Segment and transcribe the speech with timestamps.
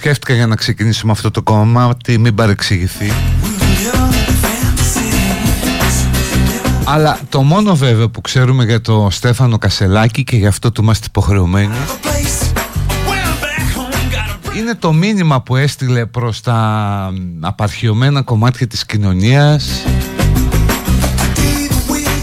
[0.00, 3.12] σκέφτηκα για να ξεκινήσουμε αυτό το κομμάτι, μην παρεξηγηθεί.
[6.84, 11.06] Αλλά το μόνο βέβαιο που ξέρουμε για το Στέφανο Κασελάκη και γι' αυτό του είμαστε
[11.08, 11.74] υποχρεωμένοι
[14.56, 19.84] είναι το μήνυμα που έστειλε προς τα απαρχιωμένα κομμάτια της κοινωνίας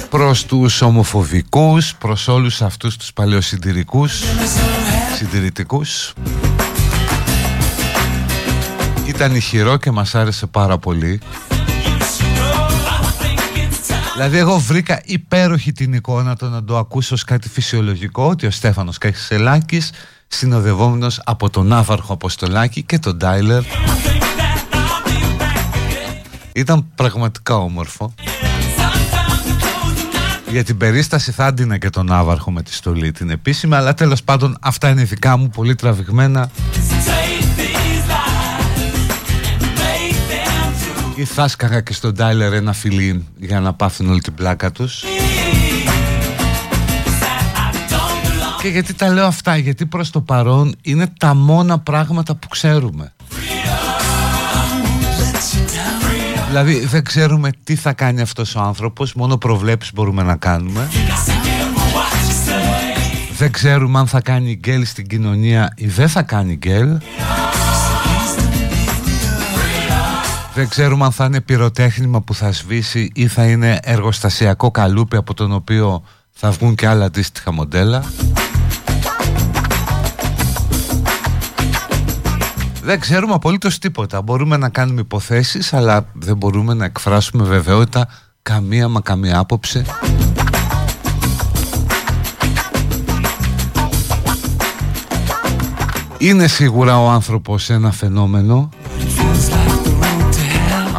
[0.10, 4.24] προς τους ομοφοβικούς, προς όλους αυτούς τους παλαιοσυντηρικούς,
[5.18, 6.14] συντηρητικούς
[9.08, 11.20] ήταν ηχηρό και μας άρεσε πάρα πολύ.
[14.14, 18.52] Δηλαδή εγώ βρήκα υπέροχη την εικόνα το να το ακούσω ως κάτι φυσιολογικό ότι ο
[18.52, 19.92] Στέφανος Κασελάκης
[20.28, 23.64] συνοδευόμενος από τον Άβαρχο Αποστολάκη και τον Ντάιλερ
[26.54, 28.14] ήταν πραγματικά όμορφο.
[30.50, 34.24] Για την περίσταση θα άντυνα και τον Άβαρχο με τη στολή την επίσημη αλλά τέλος
[34.24, 36.50] πάντων αυτά είναι δικά μου πολύ τραβηγμένα
[41.18, 45.04] ή θα σκαγα και στον Τάιλερ ένα φιλί για να πάθουν όλη την πλάκα τους.
[48.62, 53.14] Και γιατί τα λέω αυτά Γιατί προς το παρόν είναι τα μόνα πράγματα που ξέρουμε.
[56.48, 60.90] Δηλαδή δεν ξέρουμε τι θα κάνει αυτός ο άνθρωπος Μόνο προβλέψεις μπορούμε να κάνουμε.
[63.38, 66.98] Δεν ξέρουμε αν θα κάνει γκέλ στην κοινωνία ή δεν θα κάνει γκέλ
[70.58, 75.34] Δεν ξέρουμε αν θα είναι πυροτέχνημα που θα σβήσει ή θα είναι εργοστασιακό καλούπι από
[75.34, 78.04] τον οποίο θα βγουν και άλλα αντίστοιχα μοντέλα.
[82.84, 84.22] Δεν ξέρουμε απολύτως τίποτα.
[84.22, 88.08] Μπορούμε να κάνουμε υποθέσεις αλλά δεν μπορούμε να εκφράσουμε βεβαιότητα
[88.42, 89.86] καμία μα καμία άποψη.
[96.18, 98.70] Είναι σίγουρα ο άνθρωπος ένα φαινόμενο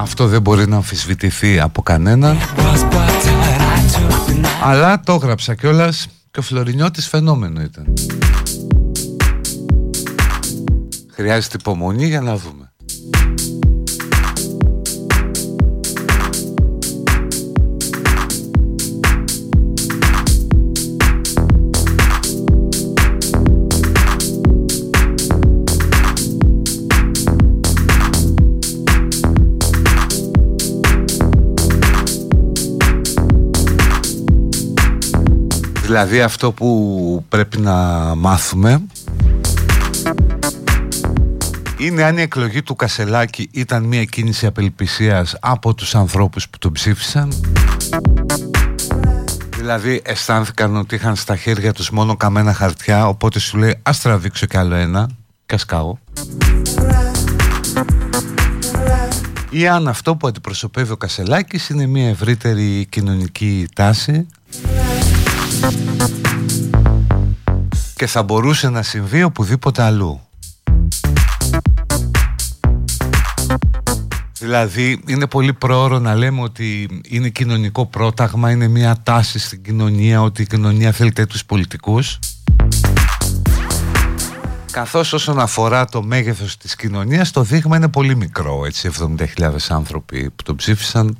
[0.08, 2.36] Αυτό δεν μπορεί να αμφισβητηθεί από κανέναν.
[4.62, 7.92] Αλλά το έγραψα κιόλας και ο Φλωρινιώτης φαινόμενο ήταν.
[11.12, 12.67] Χρειάζεται υπομονή για να δούμε
[35.88, 37.74] Δηλαδή αυτό που πρέπει να
[38.14, 38.82] μάθουμε
[41.78, 46.72] είναι αν η εκλογή του Κασελάκη ήταν μια κίνηση απελπισίας από τους ανθρώπους που τον
[46.72, 47.32] ψήφισαν.
[49.56, 54.46] Δηλαδή αισθάνθηκαν ότι είχαν στα χέρια τους μόνο καμένα χαρτιά οπότε σου λέει ας τραβήξω
[54.46, 55.08] κι άλλο ένα
[55.46, 55.64] και ας
[59.50, 64.26] ή αν αυτό που αντιπροσωπεύει ο Κασελάκης είναι μια ευρύτερη κοινωνική τάση
[67.94, 70.20] και θα μπορούσε να συμβεί οπουδήποτε αλλού.
[74.38, 80.22] Δηλαδή είναι πολύ πρόωρο να λέμε ότι είναι κοινωνικό πρόταγμα, είναι μια τάση στην κοινωνία
[80.22, 82.18] ότι η κοινωνία θέλει τέτοιους πολιτικούς
[84.70, 88.90] καθώς όσον αφορά το μέγεθος της κοινωνίας το δείγμα είναι πολύ μικρό έτσι
[89.38, 91.18] 70.000 άνθρωποι που τον ψήφισαν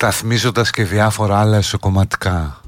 [0.00, 2.60] σταθμίζοντας και διάφορα άλλα εσωκομματικά.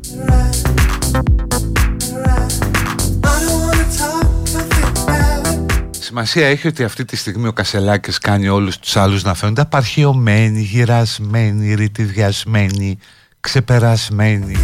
[5.91, 10.61] Σημασία έχει ότι αυτή τη στιγμή ο Κασελάκης κάνει όλους τους άλλους να φαίνονται απαρχαιωμένοι,
[10.61, 12.99] γυρασμένοι, ρητιδιασμένοι,
[13.41, 14.57] ξεπερασμένοι.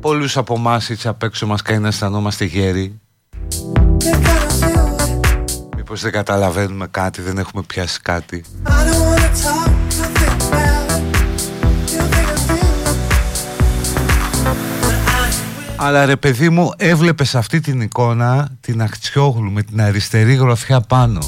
[0.00, 3.00] Πολλούς από εμάς έτσι απ' έξω μας κάνει να αισθανόμαστε γέροι.
[5.88, 8.44] Μήπως δεν καταλαβαίνουμε κάτι, δεν έχουμε πιάσει κάτι.
[15.76, 21.18] Αλλά ρε παιδί μου έβλεπες αυτή την εικόνα Την Αχτσιόγλου με την αριστερή γροθιά πάνω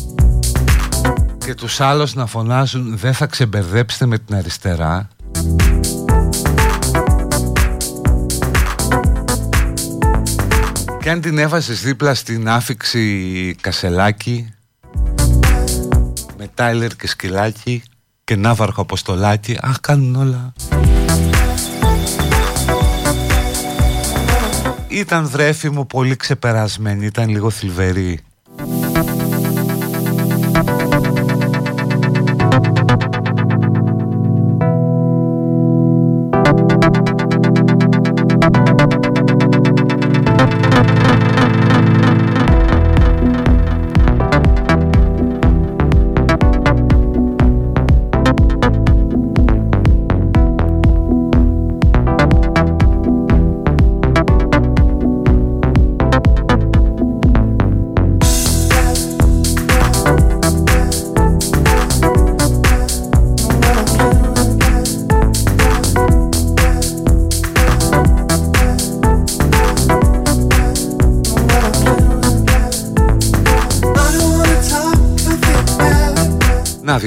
[1.39, 5.09] Και τους άλλους να φωνάζουν Δεν θα ξεμπερδέψετε με την αριστερά
[11.09, 14.55] Και αν την έβαζες δίπλα στην άφηξη Κασελάκη
[16.37, 17.83] Με Τάιλερ και Σκυλάκι
[18.25, 20.53] Και Ναύαρχο Αποστολάκι Αχ κάνουν όλα.
[24.89, 28.21] Ήταν βρέφη μου πολύ ξεπερασμένη Ήταν λίγο θλιβερή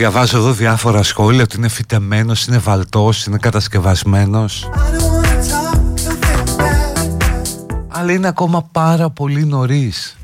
[0.01, 4.69] διαβάζω εδώ διάφορα σχόλια ότι είναι φυτεμένος, είναι βαλτός, είναι κατασκευασμένος.
[7.87, 10.17] Αλλά είναι ακόμα πάρα πολύ νωρίς.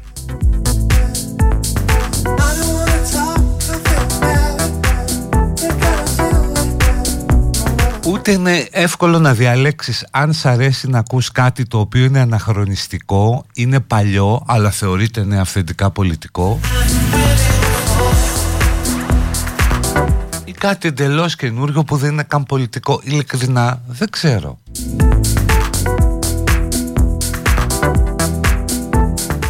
[8.08, 13.46] Ούτε είναι εύκολο να διαλέξεις αν σ' αρέσει να ακούς κάτι το οποίο είναι αναχρονιστικό,
[13.54, 16.60] είναι παλιό αλλά θεωρείται είναι αυθεντικά πολιτικό
[20.58, 23.02] κάτι εντελώς καινούριο που δεν είναι καν πολιτικό.
[23.04, 24.58] Ειλικρινά δεν ξέρω.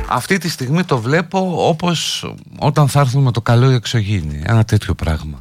[0.09, 4.41] Αυτή τη στιγμή το βλέπω όπως όταν θα έρθουμε το καλό η εξωγήινη.
[4.45, 5.37] Ένα τέτοιο πράγμα.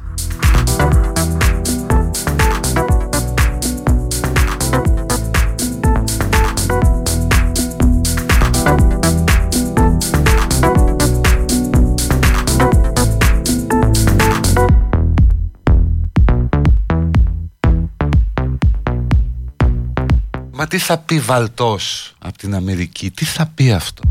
[20.69, 24.01] Μα τι θα πει Βαλτός από την Αμερική, τι θα πει αυτό;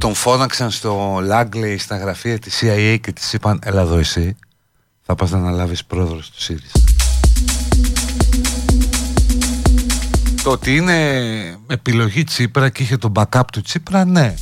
[0.00, 4.36] Τον φώναξαν στο Λάγκλεϊ στα γραφεία της CIA και της είπαν έλα εδώ εσύ,
[5.02, 6.80] θα πας να αναλάβεις πρόεδρος του ΣΥΡΙΖΑ.
[10.42, 14.34] Το ότι είναι επιλογή Τσίπρα και είχε τον backup του Τσίπρα, ναι.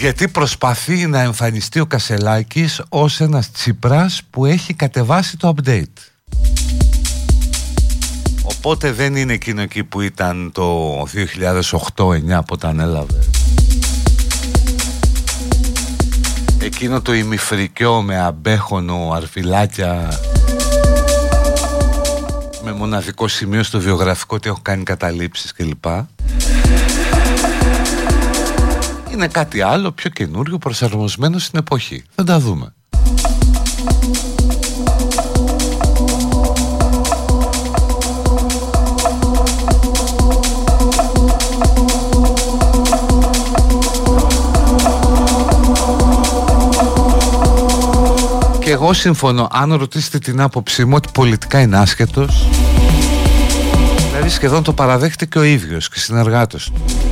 [0.00, 5.84] Γιατί προσπαθεί να εμφανιστεί ο Κασελάκης ως ένας Τσίπρας που έχει κατεβάσει το update.
[8.42, 11.04] Οπότε δεν είναι εκείνο εκεί που ήταν το 2008-2009
[12.26, 13.24] που όταν έλαβε.
[16.58, 20.20] Εκείνο το ημιφρικιό με αμπέχονο, αρφιλάκια
[22.64, 25.84] με μοναδικό σημείο στο βιογραφικό ότι έχω κάνει καταλήψεις κλπ.
[29.20, 32.04] Είναι κάτι άλλο πιο καινούριο προσαρμοσμένο στην εποχή.
[32.14, 32.74] Θα τα δούμε.
[48.60, 52.48] Και εγώ συμφωνώ, αν ρωτήσετε την άποψή μου ότι πολιτικά είναι άσχετος
[54.10, 57.09] Δηλαδή σχεδόν το παραδέχεται και ο ίδιος και συνεργάτες του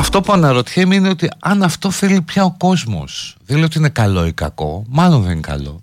[0.00, 3.88] Αυτό που αναρωτιέμαι είναι ότι αν αυτό θέλει πια ο κόσμος Δεν λέω ότι είναι
[3.88, 5.80] καλό ή κακό, μάλλον δεν είναι καλό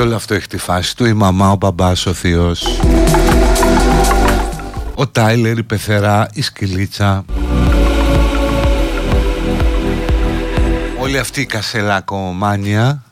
[0.00, 1.04] και όλο αυτό έχει τη φάση του.
[1.04, 2.80] Η μαμά, ο μπαμπάς, ο θείος.
[4.94, 7.24] Ο Τάιλερ, η πεθερά, η σκυλίτσα.
[11.00, 13.02] Όλη αυτή η κασελακομάνια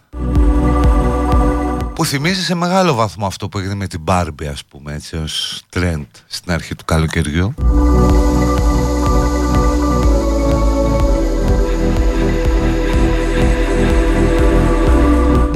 [1.94, 5.62] που θυμίζει σε μεγάλο βαθμό αυτό που έγινε με την Μπάρμπι ας πούμε έτσι ως
[5.68, 7.54] τρέντ στην αρχή του καλοκαιριού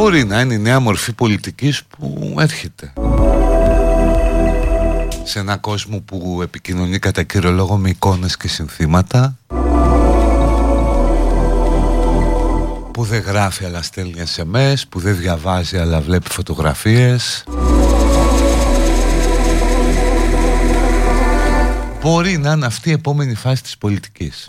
[0.03, 2.93] μπορεί να είναι η νέα μορφή πολιτικής που έρχεται.
[5.25, 9.37] Σε ένα κόσμο που επικοινωνεί κατά κύριο λόγο με εικόνες και συνθήματα
[12.93, 17.45] που δεν γράφει αλλά στέλνει SMS που δεν διαβάζει αλλά βλέπει φωτογραφίες.
[22.01, 24.49] Μπορεί να είναι αυτή η επόμενη φάση της πολιτικής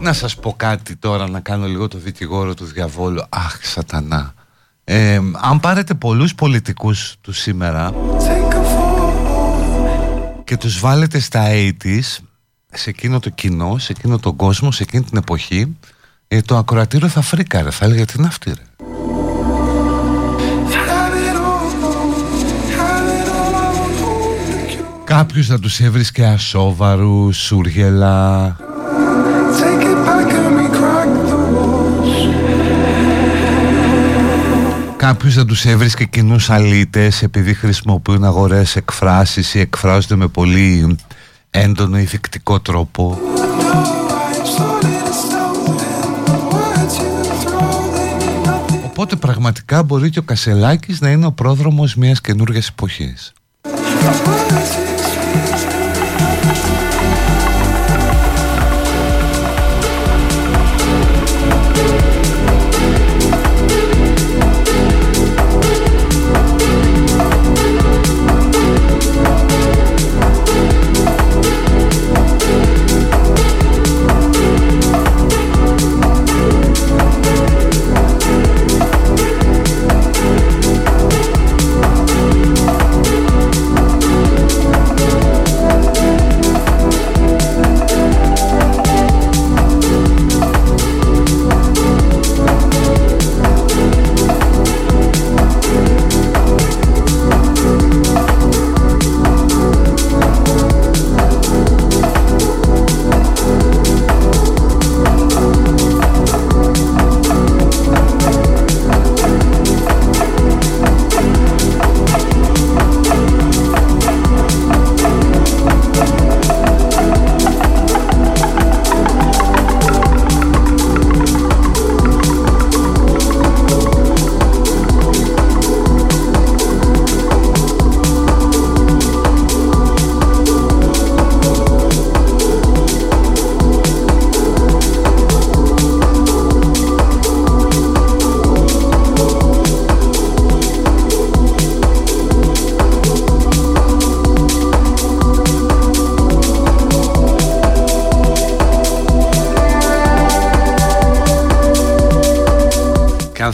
[0.00, 3.22] να σας πω κάτι τώρα να κάνω λίγο το δικηγόρο του διαβόλου.
[3.28, 4.34] Αχ σατανά.
[4.90, 7.94] Ε, Αν πάρετε πολλούς πολιτικούς του σήμερα
[10.44, 12.16] Και τους βάλετε στα 80's
[12.72, 15.76] Σε εκείνο το κοινό, σε εκείνο τον κόσμο, σε εκείνη την εποχή
[16.28, 18.62] ε, Το ακροατήριο θα φρίκαρε Θα έλεγε τι είναι αυτή ρε;
[25.04, 28.56] Κάποιους θα τους έβρισκε ασόβαρους, σούργελα
[34.96, 40.96] Κάποιους δεν τους έβρισκε κοινούς αλήτες επειδή χρησιμοποιούν αγορές εκφράσεις ή εκφράζονται με πολύ
[41.50, 43.18] έντονο ηθικτικό τρόπο.
[48.84, 53.32] Οπότε πραγματικά μπορεί και ο Κασελάκης να είναι ο πρόδρομος μιας καινούργιας εποχής.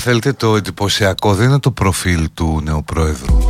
[0.07, 3.49] Θέλετε το εντυπωσιακό δεν είναι το προφίλ του νέου πρόεδρου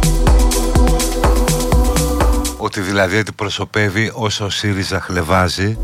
[2.57, 5.79] ότι δηλαδή αντιπροσωπεύει όσο ο ΣΥΡΙΖΑ χλεβάζει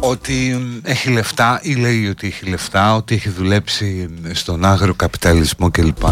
[0.00, 6.02] ότι έχει λεφτά ή λέει ότι έχει λεφτά, ότι έχει δουλέψει στον άγριο καπιταλισμό κλπ.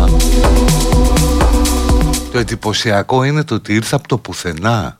[2.33, 4.99] Το εντυπωσιακό είναι το ότι ήρθε από το πουθενά.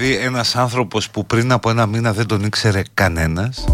[0.00, 3.64] Δηλαδή ένας άνθρωπος που πριν από ένα μήνα δεν τον ήξερε κανένας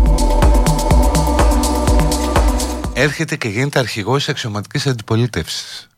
[2.93, 5.89] έρχεται και γίνεται αρχηγός αξιωματικής αντιπολίτευσης.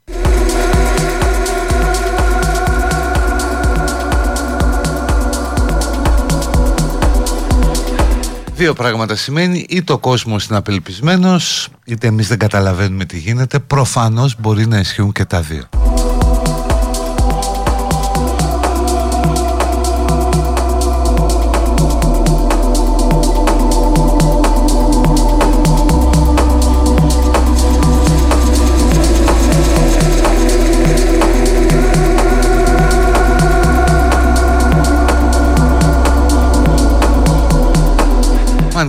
[8.54, 14.36] Δύο πράγματα σημαίνει είτε ο κόσμος είναι απελπισμένος είτε εμείς δεν καταλαβαίνουμε τι γίνεται προφανώς
[14.38, 15.68] μπορεί να ισχύουν και τα δύο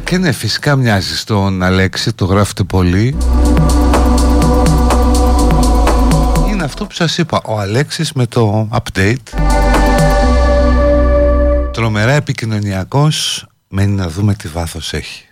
[0.10, 3.18] και ναι φυσικά μοιάζει στον Αλέξη Το γράφετε πολύ.
[6.50, 9.40] Είναι αυτό που σας είπα Ο Αλέξης με το update.
[11.72, 15.29] Τρομερά επικοινωνιακός Μένει να δούμε τι βάθος έχει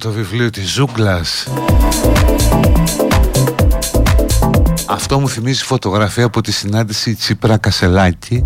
[0.00, 1.46] το βιβλίο της Ζούγκλας.
[4.86, 8.44] Αυτό μου θυμίζει φωτογραφία από τη συνάντηση Τσίπρα Κασελάκη.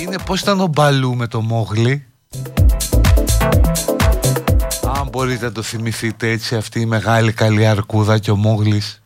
[0.00, 2.06] Είναι πως ήταν ο Μπαλού με το Μόγλι.
[4.98, 9.02] Αν μπορείτε να το θυμηθείτε έτσι αυτή η μεγάλη καλή αρκούδα και ο Μόγλης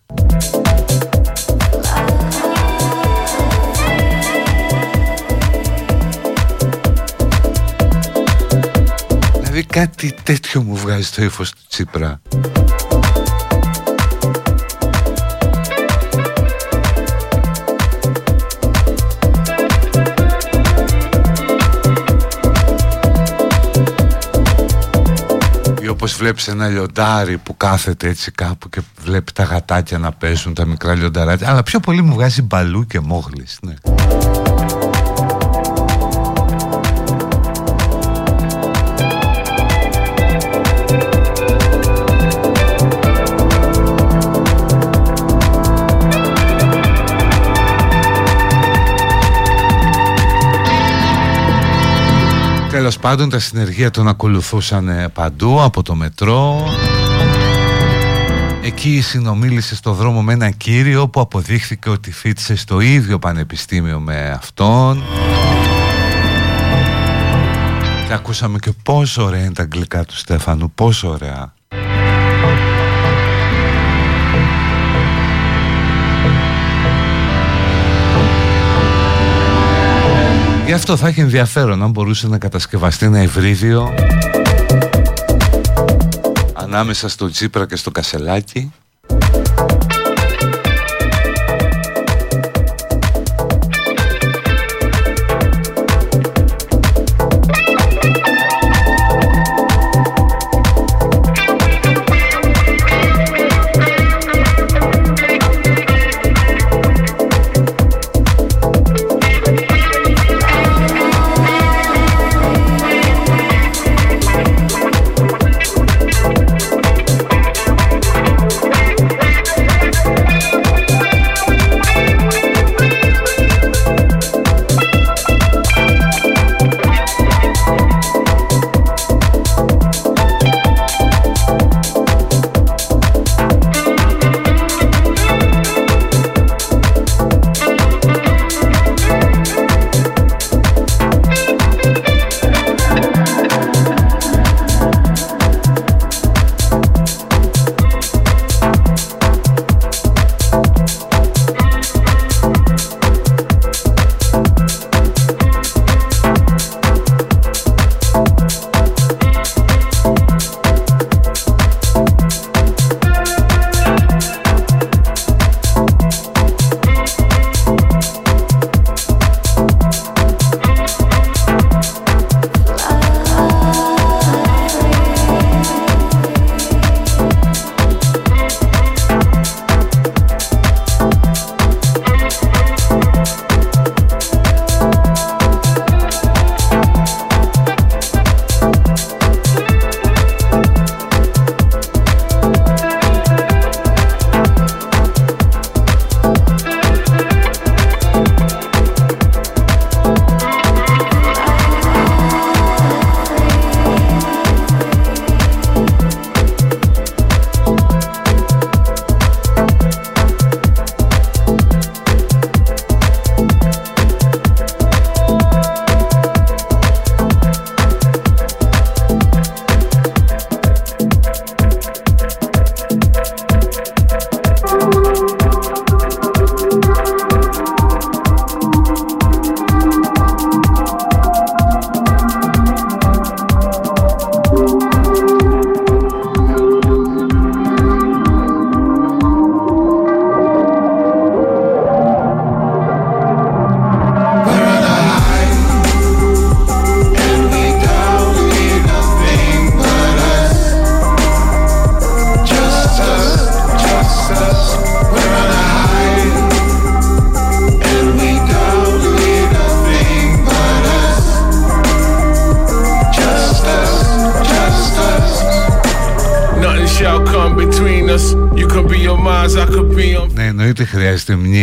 [9.70, 12.20] κάτι τέτοιο μου βγάζει το ύφος του Τσίπρα.
[25.90, 30.66] Όπως βλέπεις ένα λιοντάρι που κάθεται έτσι κάπου και βλέπει τα γατάκια να πέσουν τα
[30.66, 31.50] μικρά λιονταράκια.
[31.50, 33.58] Αλλά πιο πολύ μου βγάζει μπαλού και μόγλης
[53.00, 56.64] πάντων τα συνεργεία τον ακολουθούσαν ε, παντού από το μετρό.
[58.62, 64.30] Εκεί συνομίλησε στο δρόμο με ένα κύριο που αποδείχθηκε ότι φίτησε στο ίδιο πανεπιστήμιο με
[64.30, 65.02] αυτόν.
[68.06, 71.52] Και ακούσαμε και πόσο ωραία είναι τα αγγλικά του Στέφανου, πόσο ωραία
[80.70, 83.94] Γι' αυτό θα έχει ενδιαφέρον αν μπορούσε να κατασκευαστεί ένα ευρύδιο
[86.52, 88.72] ανάμεσα στο Τζίπρα και στο Κασελάκι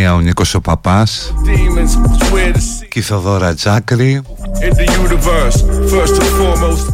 [0.08, 1.34] χρειάζεται μνήμα ο Νίκος ο Παπάς
[2.89, 4.22] και η Θοδόρα Τζάκρη.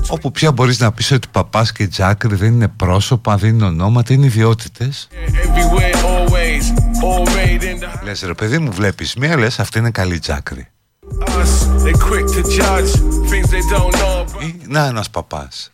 [0.08, 4.14] όπου πια μπορείς να πεις ότι Παπάς και Τζάκρη δεν είναι πρόσωπα, δεν είναι ονόματα,
[4.14, 5.08] είναι ιδιότητες.
[8.04, 10.68] Λες ρε παιδί μου βλέπεις μία λες αυτή είναι καλή Τζάκρη.
[14.68, 15.72] Να ένας παπάς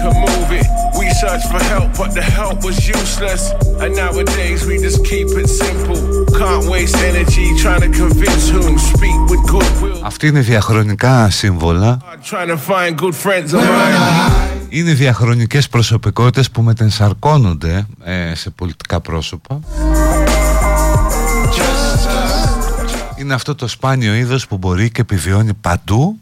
[0.00, 0.66] could move it.
[0.98, 3.42] We searched for help, but the help was useless.
[3.82, 6.00] And nowadays we just keep it simple.
[6.40, 8.78] Can't waste energy trying to convince whom.
[8.78, 10.00] Speak with goodwill.
[10.02, 11.98] Αυτή είναι διαχρονικά σύμβολα.
[12.30, 14.58] Trying to find good friends of mine.
[14.68, 19.60] Είναι διαχρονικές προσωπικότητες που μετενσαρκώνονται ε, σε πολιτικά πρόσωπα.
[23.16, 26.20] Είναι αυτό το σπάνιο είδος που μπορεί και επιβιώνει παντού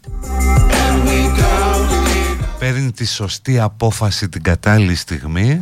[2.59, 5.61] παίρνει τη σωστή απόφαση την κατάλληλη στιγμή.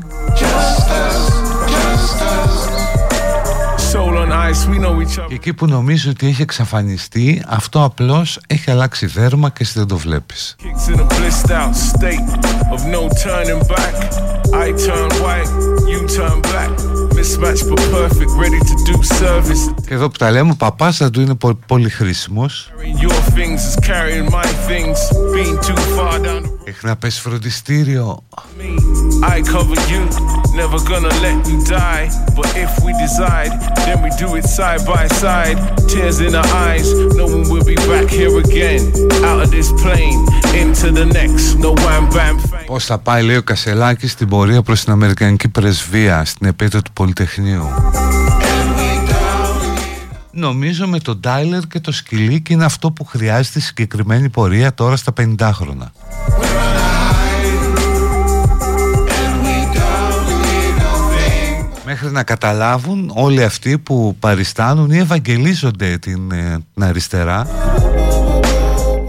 [5.27, 9.87] Και εκεί που νομίζω ότι έχει εξαφανιστεί αυτό απλώς έχει αλλάξει δέρμα και εσύ δεν
[9.87, 10.55] το βλέπεις.
[19.85, 22.71] Και εδώ που τα λέμε ο παπάς θα του είναι πολύ χρήσιμος
[26.67, 28.23] έχει να πες φροντιστήριο
[29.35, 30.01] I cover you,
[30.61, 32.05] never gonna let you die
[32.37, 33.51] But if we decide,
[33.85, 35.57] then we do it side by side
[35.91, 36.87] Tears in our eyes,
[37.19, 38.81] no one will be back here again
[39.29, 40.21] Out of this plane,
[40.61, 44.83] into the next, no wham bam Πώς θα πάει λέει ο Κασελάκης στην πορεία προς
[44.83, 47.65] την Αμερικανική πρεσβεία στην επέτειο του Πολυτεχνείου
[50.39, 55.13] Νομίζω με τον Τάιλερ και το σκυλίκι είναι αυτό που χρειάζεται συγκεκριμένη πορεία τώρα στα
[55.19, 55.91] 50 χρόνια.
[61.85, 67.47] Μέχρι να καταλάβουν όλοι αυτοί που παριστάνουν ή ευαγγελίζονται την, ε, την αριστερά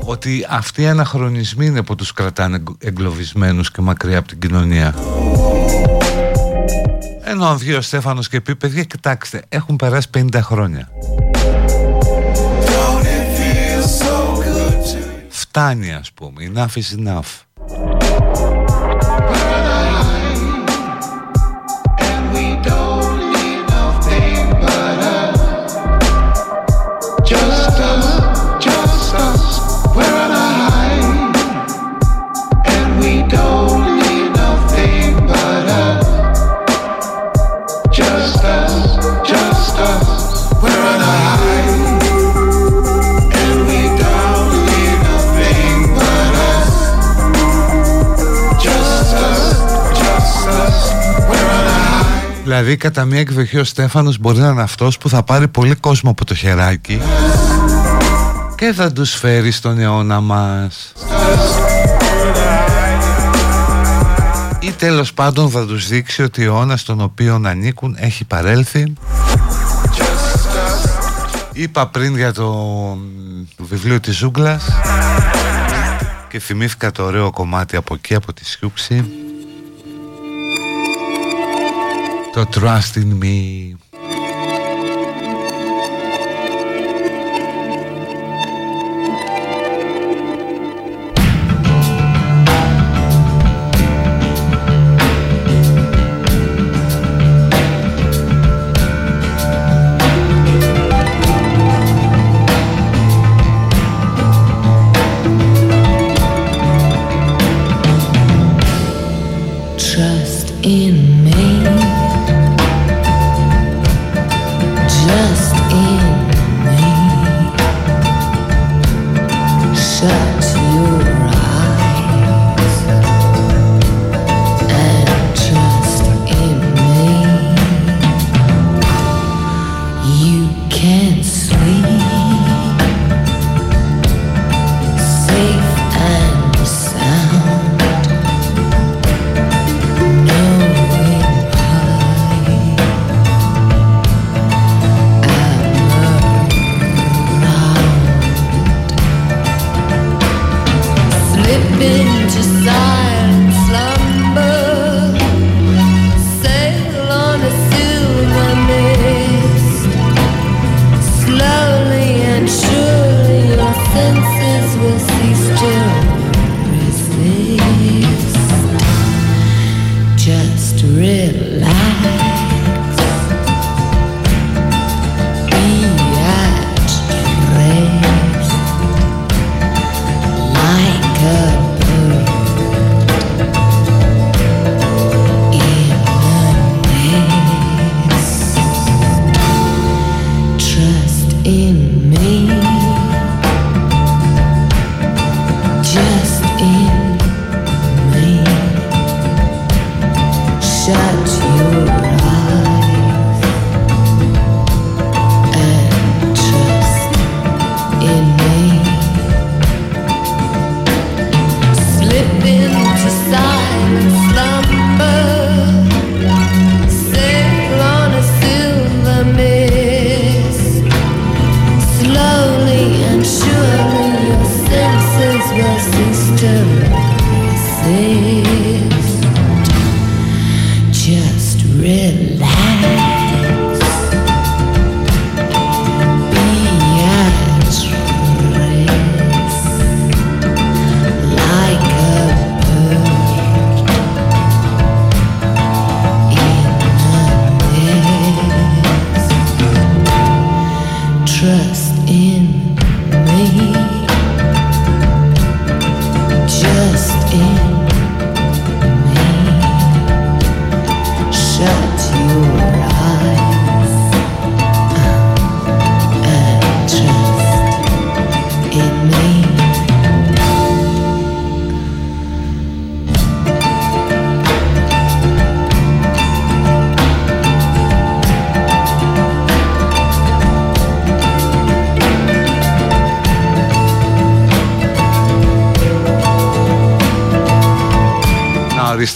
[0.04, 4.94] ότι αυτοί οι αναχρονισμοί είναι που τους κρατάνε εγκλωβισμένους και μακριά από την κοινωνία.
[7.30, 10.88] Ενώ αν βγει ο Στέφανος και πει παιδιά κοιτάξτε έχουν περάσει 50 χρόνια.
[15.28, 17.47] Φτάνει ας πούμε, enough is enough.
[52.58, 56.10] Δηλαδή κατά μία εκδοχή ο Στέφανος μπορεί να είναι αυτός που θα πάρει πολύ κόσμο
[56.10, 57.00] από το χεράκι
[58.56, 60.92] και θα τους φέρει στον αιώνα μας.
[64.60, 68.92] Ή τέλος πάντων θα τους δείξει ότι ο αιώνας στον οποίο ανήκουν έχει παρέλθει.
[71.52, 72.52] Είπα πριν για το
[73.56, 74.64] βιβλίο της Ζούγκλας
[76.28, 79.27] και θυμήθηκα το ωραίο κομμάτι από εκεί από τη Σιούξη
[82.44, 83.87] το Trust in Me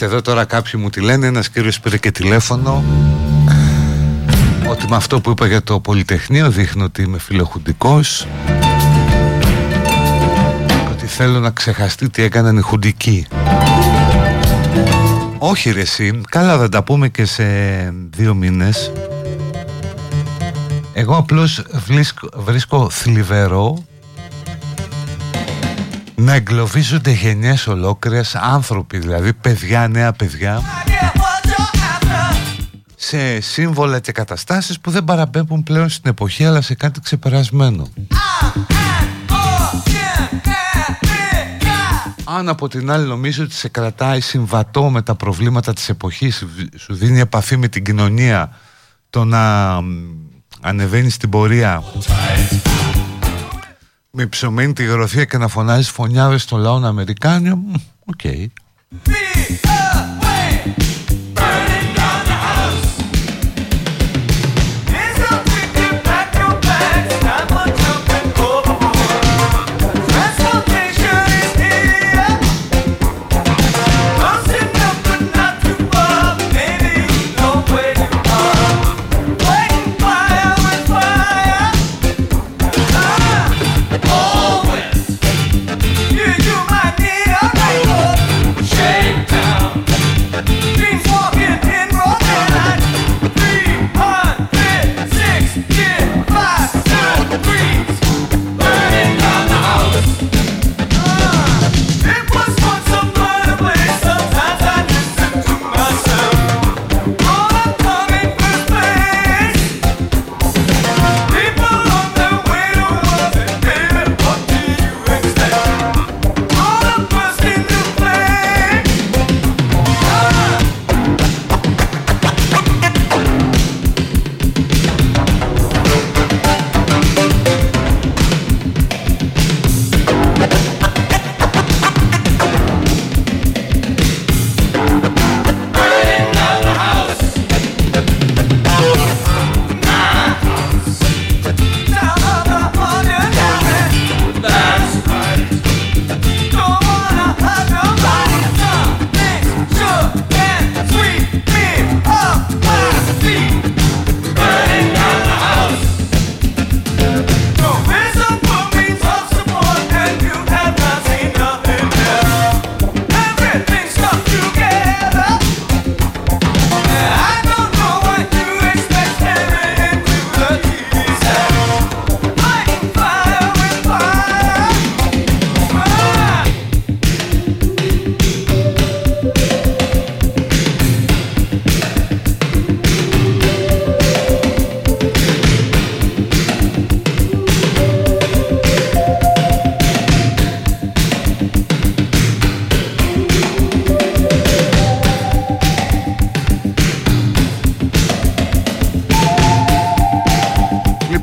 [0.00, 2.84] εδώ τώρα κάποιοι μου τη λένε Ένας κύριος πήρε και τηλέφωνο.
[4.68, 8.26] Ότι με αυτό που είπα για το Πολυτεχνείο Δείχνω ότι είμαι φιλοχουντικός.
[10.92, 13.26] Ότι θέλω να ξεχαστεί τι έκαναν οι χουντικοί.
[15.38, 17.44] Όχι ρε εσύ Καλά θα τα πούμε και σε
[18.10, 18.92] δύο μήνες.
[20.92, 23.84] Εγώ απλώς βρίσκω, βρίσκω θλιβερό
[26.22, 30.62] να εγκλωβίζονται γενιές ολόκληρες άνθρωποι δηλαδή παιδιά, νέα παιδιά.
[32.96, 37.88] Σε σύμβολα και καταστάσεις που δεν παραπέμπουν πλέον στην εποχή αλλά σε κάτι ξεπερασμένο.
[42.24, 46.44] Αν από την άλλη νομίζω ότι σε κρατάει συμβατό με τα προβλήματα της εποχής
[46.78, 48.56] σου δίνει επαφή με την κοινωνία
[49.10, 49.78] το να
[50.60, 51.82] ανεβαίνεις στην πορεία;
[54.14, 57.62] Με υψωμένη τη γροθιά και να φωνάζεις φονιάδες των λαών Αμερικάνοι,
[58.04, 58.20] οκ.
[58.22, 58.46] Okay.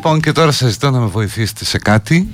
[0.09, 2.31] Λοιπόν και τώρα σας ζητώ να με βοηθήσετε σε κάτι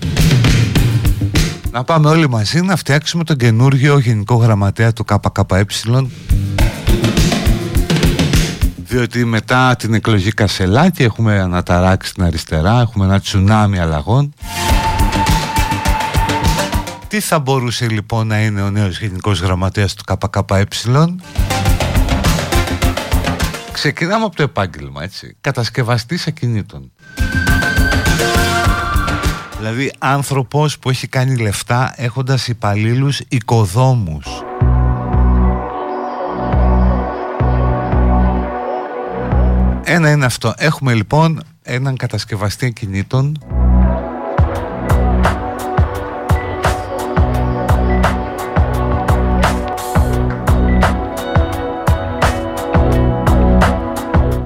[1.72, 5.66] Να πάμε όλοι μαζί να φτιάξουμε τον καινούργιο Γενικό Γραμματέα του ΚΚΕ
[8.76, 14.34] διότι μετά την εκλογή Κασελάκη έχουμε αναταράξει την αριστερά, έχουμε ένα τσουνάμι αλλαγών.
[17.08, 20.66] Τι θα μπορούσε λοιπόν να είναι ο νέος γενικός γραμματέας του ΚΚΕ;
[23.72, 25.38] Ξεκινάμε από το επάγγελμα, έτσι.
[25.42, 26.92] Κατασκευαστής ακινήτων.
[29.58, 34.26] Δηλαδή άνθρωπος που έχει κάνει λεφτά έχοντας υπαλλήλους οικοδόμους.
[39.84, 40.54] Ένα είναι αυτό.
[40.58, 43.38] Έχουμε λοιπόν έναν κατασκευαστή κινήτων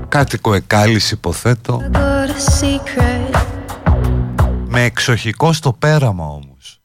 [0.09, 1.81] κάτοικο εκάλυση υποθέτω
[4.71, 6.81] με εξοχικό στο πέραμα όμως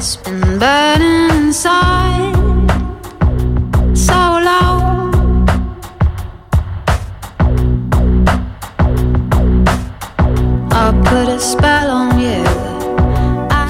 [0.00, 2.36] It's been burning inside
[4.06, 5.10] so long.
[10.82, 12.44] I put a spell on you.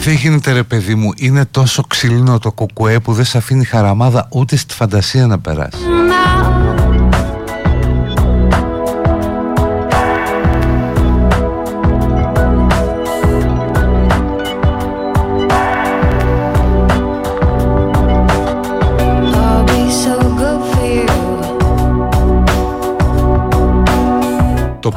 [0.00, 4.28] Δεν γίνεται ρε παιδί μου, είναι τόσο ξύλινο το κουκουέ που δεν σε αφήνει χαραμάδα
[4.32, 5.97] ούτε στη φαντασία να περάσει.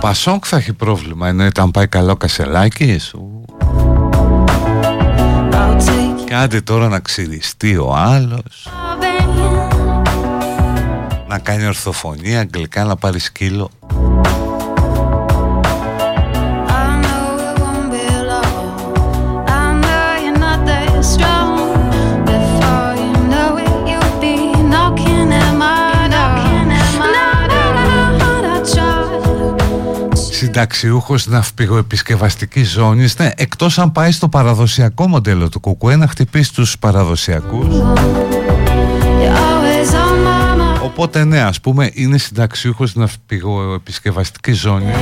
[0.02, 3.46] Πασόκ θα έχει πρόβλημα ενώ ήταν πάει καλό κασελάκι σου.
[6.26, 8.70] Κάντε τώρα να ξυριστεί ο άλλος.
[11.28, 13.70] Να κάνει ορθοφωνία αγγλικά να πάρει σκύλο
[30.54, 36.66] συνταξιούχος ναυπηγοεπισκευαστικής ζώνης, ναι, εκτός αν πάει στο παραδοσιακό μοντέλο του Κουκουέ να χτυπήσει του
[36.80, 37.76] παραδοσιακούς.
[40.84, 44.96] Οπότε ναι, ας πούμε είναι συνταξιούχος ναυπηγοεπισκευαστικής ζώνης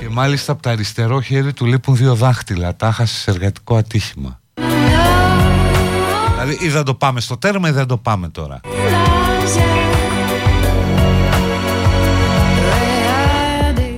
[0.00, 4.40] και μάλιστα από το αριστερό χέρι του λείπουν δύο δάχτυλα, τα χάσει σε εργατικό ατύχημα.
[6.30, 8.60] Δηλαδή ή δεν το πάμε στο τέρμα ή δεν το πάμε τώρα.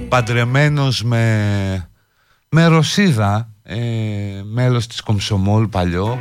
[0.08, 1.90] Παντρεμένος με,
[2.48, 3.76] με Ρωσίδα ε,
[4.44, 6.18] μέλος της Κομσομόλ παλιό.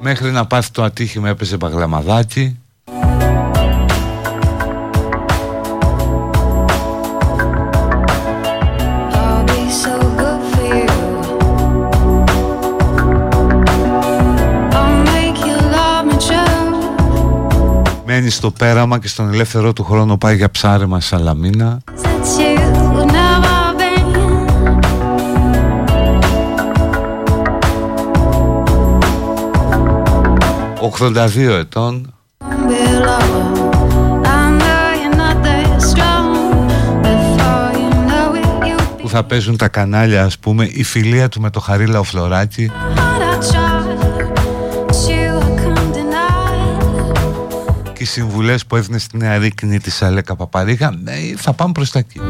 [0.00, 2.58] Μέχρι να πάθει το ατύχημα έπαιζε παγλαμαδάκι
[18.18, 21.78] μένει στο πέραμα και στον ελεύθερό του χρόνο πάει για ψάρεμα σαλαμίνα.
[30.80, 32.14] «82 ετών.
[39.00, 42.04] Που θα παίζουν τα κανάλια ας πούμε η φιλία του με το Χαρίλα ο
[47.98, 51.90] και οι συμβουλές που έδινε στην νεαρή κοινή της Αλέκα Παπαρίγα ναι, θα πάμε προς
[51.90, 52.20] τα εκεί.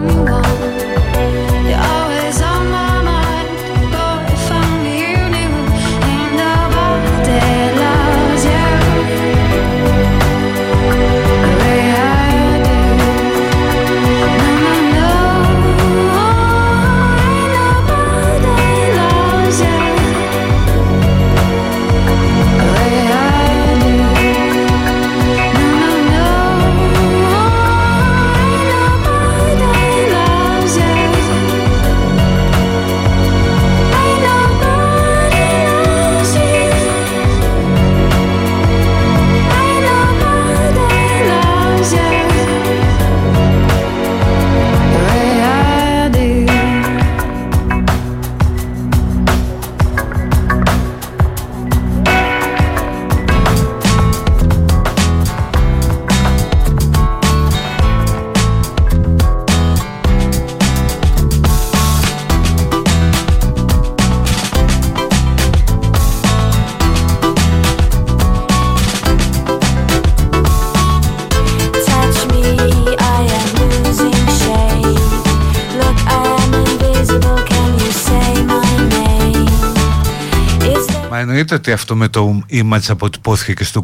[81.51, 83.82] Εννοείται ότι αυτό με το image αποτυπώθηκε και στον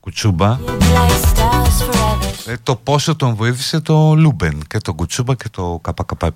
[0.00, 0.58] Κουτσούμπα.
[2.46, 6.32] Ε, το πόσο τον βοήθησε το Luben και το Κουτσούμπα και το ΚΚΕ.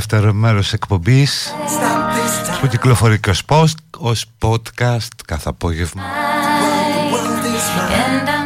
[0.00, 1.54] Δεύτερο μέρος εκπομπής
[2.60, 6.02] που κυκλοφορεί και ως, post, ως podcast κάθε απόγευμα.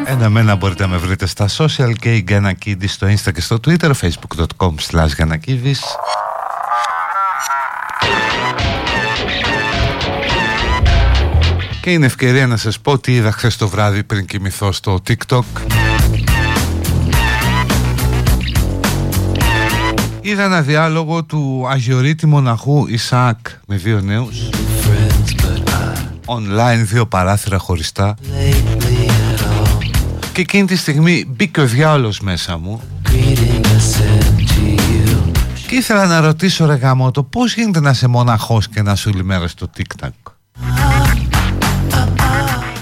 [0.05, 3.57] Ένα μένα μπορείτε να με βρείτε στα social και η Γκανακίδη στο insta και στο
[3.66, 5.09] twitter facebook.com slash
[11.80, 15.44] Και είναι ευκαιρία να σας πω τι είδα χθες το βράδυ πριν κοιμηθώ στο TikTok
[20.27, 24.49] Είδα ένα διάλογο του αγιορείτη μοναχού Ισάκ με δύο νέους.
[26.25, 28.14] Online δύο παράθυρα χωριστά.
[30.33, 32.81] Και εκείνη τη στιγμή μπήκε ο διάολος μέσα μου.
[35.66, 39.11] Και ήθελα να ρωτήσω ρε γάμο το πώς γίνεται να είσαι μοναχός και να σου
[39.14, 40.33] λιμέρα στο TikTok;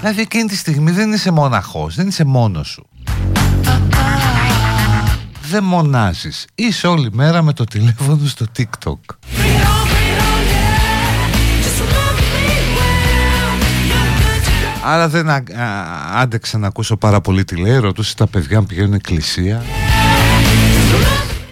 [0.01, 2.87] Δηλαδή εκείνη τη στιγμή δεν είσαι μοναχός, δεν είσαι μόνος σου
[5.53, 6.47] δεν μονάζεις.
[6.55, 8.99] Είσαι όλη μέρα με το τηλέφωνο στο TikTok.
[14.85, 15.29] Άρα δεν
[16.15, 19.65] άντεξα να ακούσω πάρα πολύ τηλέ Ρωτούσε τα παιδιά που πηγαίνουν εκκλησία.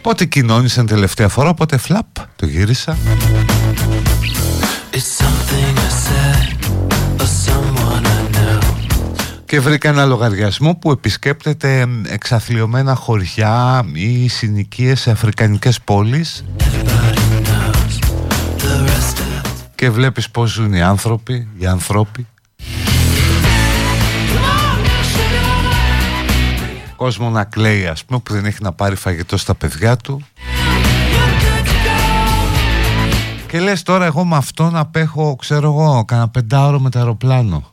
[0.00, 2.96] Πότε κοινώνησαν τελευταία φορά Πότε φλαπ το γύρισα
[9.50, 16.44] και βρήκα ένα λογαριασμό που επισκέπτεται εξαθλειωμένα χωριά ή συνοικίες σε αφρικανικές πόλεις.
[19.74, 22.26] Και βλέπεις πως ζουν οι άνθρωποι, οι ανθρώποι.
[26.96, 30.22] Κόσμο να κλαίει ας πούμε που δεν έχει να πάρει φαγητό στα παιδιά του.
[33.46, 37.69] Και λες τώρα εγώ με αυτό να απέχω ξέρω εγώ κανένα πεντάωρο με το αεροπλάνο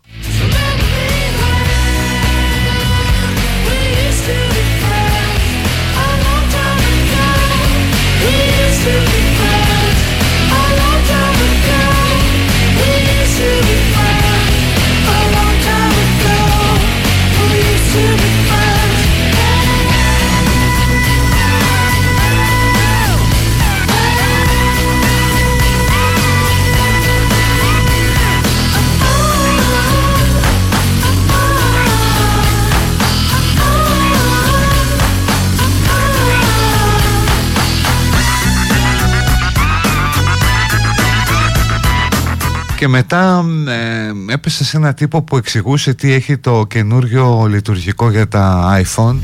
[42.77, 48.27] Και μετά ε, έπεσε σε ένα τύπο που εξηγούσε τι έχει το καινούριο λειτουργικό για
[48.27, 49.15] τα iPhone.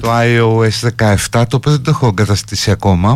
[0.00, 0.88] Το iOS
[1.30, 3.14] 17 το οποίο δεν το έχω εγκαταστήσει ακόμα.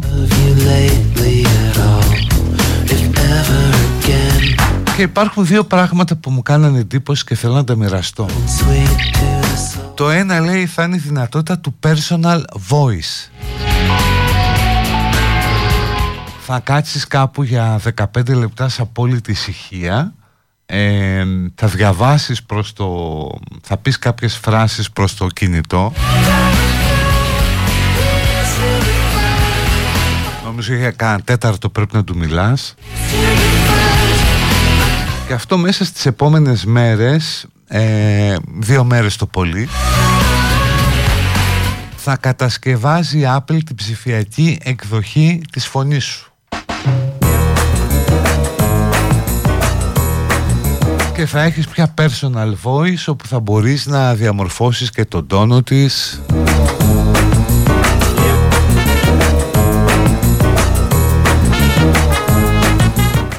[4.96, 8.26] Και υπάρχουν δύο πράγματα που μου κάνανε εντύπωση και θέλω να τα μοιραστώ.
[9.94, 12.40] Το ένα λέει θα είναι η δυνατότητα του personal
[12.70, 13.30] voice
[16.48, 17.80] θα κάτσεις κάπου για
[18.14, 20.14] 15 λεπτά σε απόλυτη ησυχία.
[20.66, 21.24] Ε,
[21.54, 22.88] θα διαβάσεις προς το
[23.62, 25.92] θα πεις κάποιες φράσεις προς το κινητό.
[30.44, 32.74] Νομίζω για κανένα τέταρτο πρέπει να του μιλάς.
[35.26, 39.68] Και αυτό μέσα στις επόμενες μέρες ε, δύο μέρες το πολύ
[41.96, 46.35] θα κατασκευάζει η Apple την ψηφιακή εκδοχή της φωνής σου
[51.16, 56.22] και θα έχεις πια personal voice όπου θα μπορείς να διαμορφώσεις και τον τόνο της.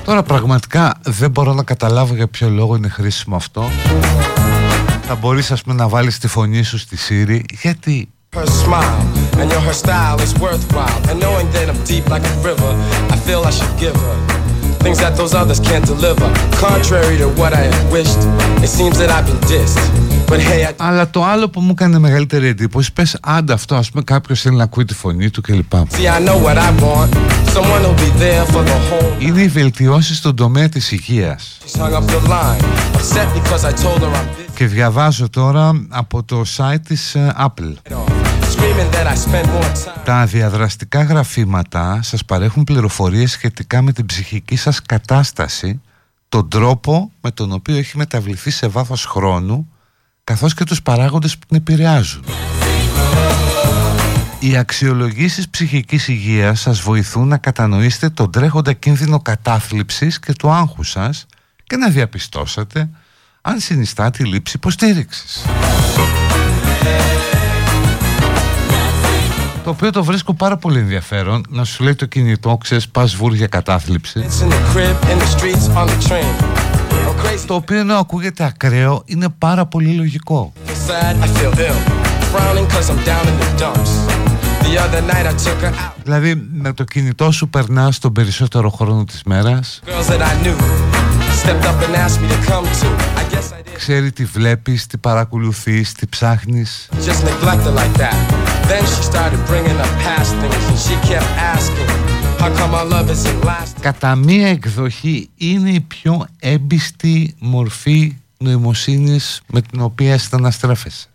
[0.05, 3.69] Τώρα πραγματικά δεν μπορώ να καταλάβω για ποιο λόγο είναι χρήσιμο αυτό.
[5.07, 9.02] Θα μπορείς ας πούμε να βάλεις τη φωνή σου στη Siri Γιατί her smile
[9.40, 12.72] and your her style is worthwhile and knowing that I'm deep like a river
[13.14, 14.16] I feel I should give her
[14.84, 16.26] things that those others can't deliver
[16.66, 18.20] contrary to what I have wished
[18.64, 19.82] it seems that I've been dissed
[20.32, 20.74] But hey, I...
[20.76, 24.56] Αλλά το άλλο που μου έκανε μεγαλύτερη εντύπωση πες άντε αυτό ας πούμε κάποιος θέλει
[24.56, 25.72] να ακούει τη φωνή του κλπ
[29.18, 31.58] Είναι οι βελτιώσεις στον τομέα της υγείας
[34.54, 37.72] Και διαβάζω τώρα από το site της ε, Apple
[40.03, 45.81] Τα διαδραστικά γραφήματα σας παρέχουν πληροφορίες σχετικά με την ψυχική σας κατάσταση,
[46.29, 49.69] τον τρόπο με τον οποίο έχει μεταβληθεί σε βάθος χρόνου,
[50.23, 52.23] καθώς και τους παράγοντες που την επηρεάζουν.
[54.39, 60.83] Οι αξιολογήσεις ψυχικής υγείας σας βοηθούν να κατανοήσετε τον τρέχοντα κίνδυνο κατάθλιψης και του άγχου
[60.83, 61.25] σας
[61.63, 62.89] και να διαπιστώσετε
[63.41, 65.45] αν συνιστά τη λήψη υποστήριξης.
[69.67, 73.35] Το οποίο το βρίσκω πάρα πολύ ενδιαφέρον Να σου λέει το κινητό, ξέρεις, πας βούρ
[73.35, 74.25] κατάθλιψη.
[77.47, 80.53] Το οποίο ενώ ακούγεται ακραίο Είναι πάρα πολύ λογικό.
[86.03, 89.81] Δηλαδή με το κινητό σου περνάς τον περισσότερο χρόνο της μέρας
[93.77, 96.89] Ξέρει τι βλέπεις, τι παρακολουθείς, τι ψάχνεις.
[103.81, 111.07] Κατά μία εκδοχή είναι η πιο έμπιστη μορφή νοημοσύνης με την οποία αισθαναστρέφεσαι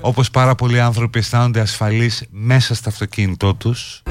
[0.00, 4.02] όπως πάρα πολλοί άνθρωποι αισθάνονται ασφαλείς μέσα στο αυτοκίνητό τους.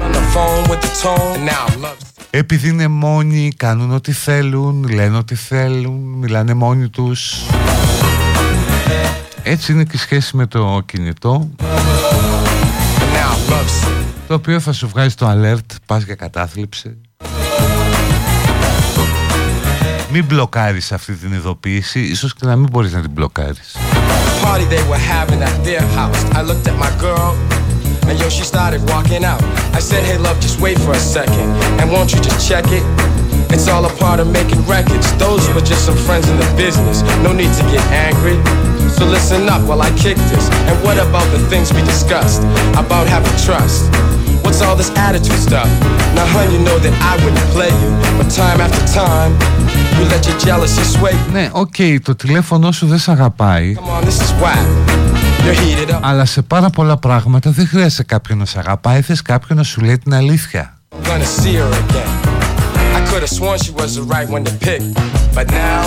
[2.30, 7.34] Επειδή είναι μόνοι, κάνουν ό,τι θέλουν, λένε ό,τι θέλουν, μιλάνε μόνοι τους.
[9.42, 11.50] Έτσι είναι και η σχέση με το κινητό.
[14.26, 16.96] Το οποίο θα σου βγάζει το alert, πας για κατάθλιψη.
[20.12, 23.76] Μην μπλοκάρεις αυτή την ειδοποίηση Ίσως και να μην μπορείς να την μπλοκάρεις
[24.40, 26.24] Party they were having at their house.
[26.32, 27.36] I looked at my girl
[28.08, 29.42] And yo, she started walking out.
[29.76, 32.84] I said, hey love, just wait for a second And won't you just check it?
[33.52, 35.12] It's all a part of making records.
[35.18, 37.02] Those were just some friends in the business.
[37.22, 38.38] No need to get angry.
[38.88, 40.48] So listen up while I kick this.
[40.70, 42.42] And what about the things we discussed
[42.78, 43.90] About having trust?
[44.44, 45.68] What's all this attitude stuff?
[46.14, 49.36] Now, hun, you know that I wouldn't play you, but time after time,
[50.00, 51.14] you let your jealousy sway.
[51.32, 53.76] Ναι, οκ, okay, το τηλέφωνο σου δεν σε αγαπάει.
[53.78, 54.66] Come on, this is whack.
[55.44, 55.98] You're heated up.
[56.00, 59.80] Αλλά σε πάρα πολλά πράγματα δεν χρειάζεται κάποιον να σε αγαπάει, θες κάποιον να σου
[59.80, 60.74] λέει την αλήθεια.
[60.92, 62.12] I'm gonna see her again.
[62.98, 64.82] I could have sworn she was the right one to pick,
[65.36, 65.82] but now,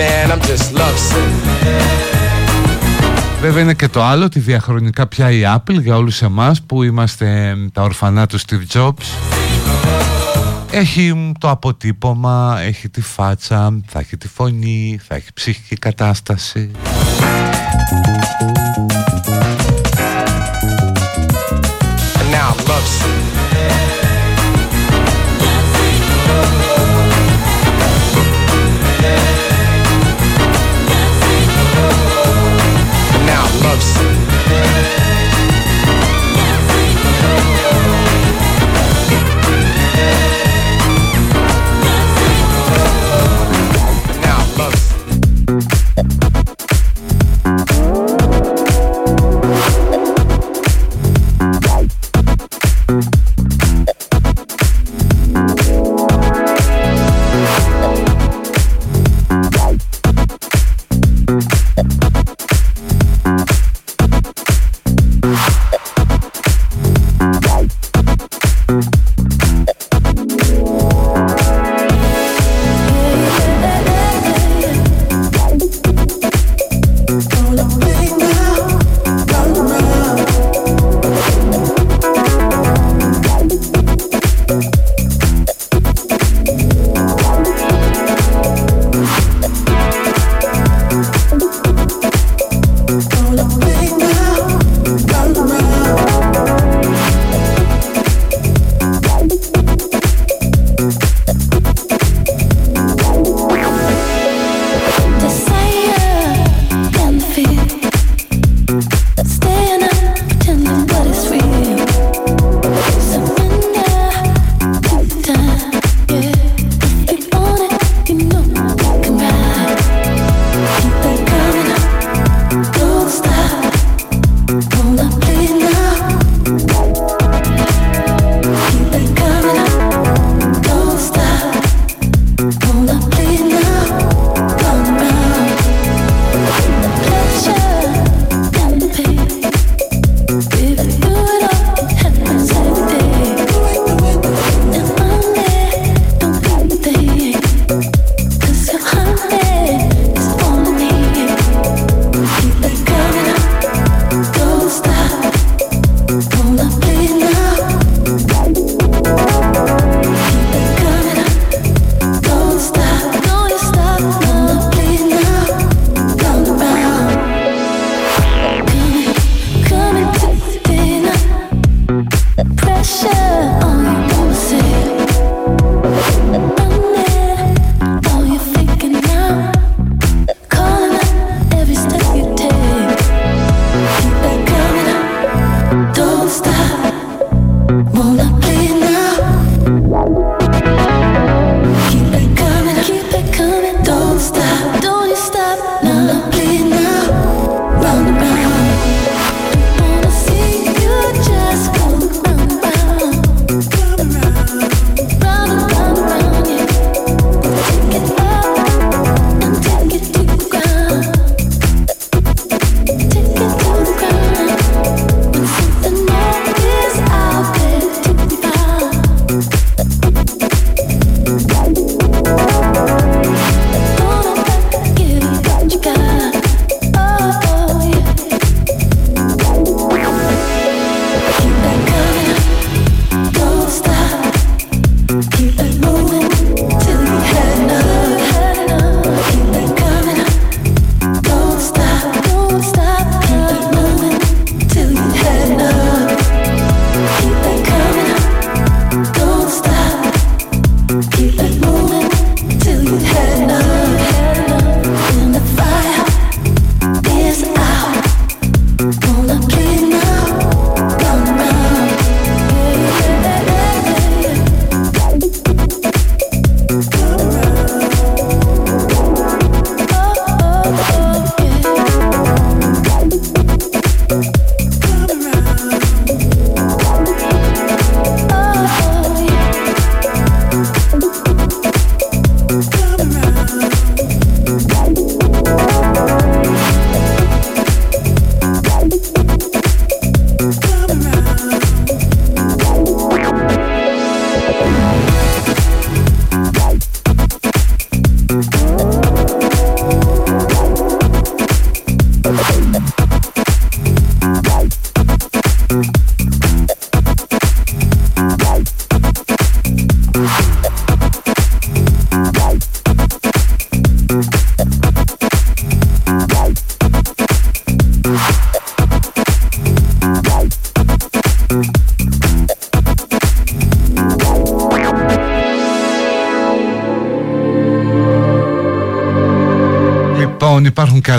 [0.00, 1.32] man, I'm just lovesick.
[3.40, 7.56] Βέβαια είναι και το άλλο ότι διαχρονικά πια η Apple για όλους εμάς που είμαστε
[7.72, 9.43] τα ορφανά του Steve Jobs
[10.74, 16.70] έχει το αποτύπωμα, έχει τη φάτσα, θα έχει τη φωνή, θα έχει ψυχική κατάσταση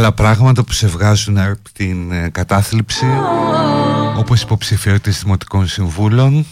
[0.06, 3.06] άλλα πράγματα που σε βγάζουν από την ε, κατάθλιψη
[4.18, 6.46] όπως υποψηφιότητες δημοτικών συμβούλων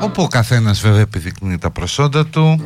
[0.00, 2.62] όπου ο καθένας βέβαια επιδεικνύει τα προσόντα του.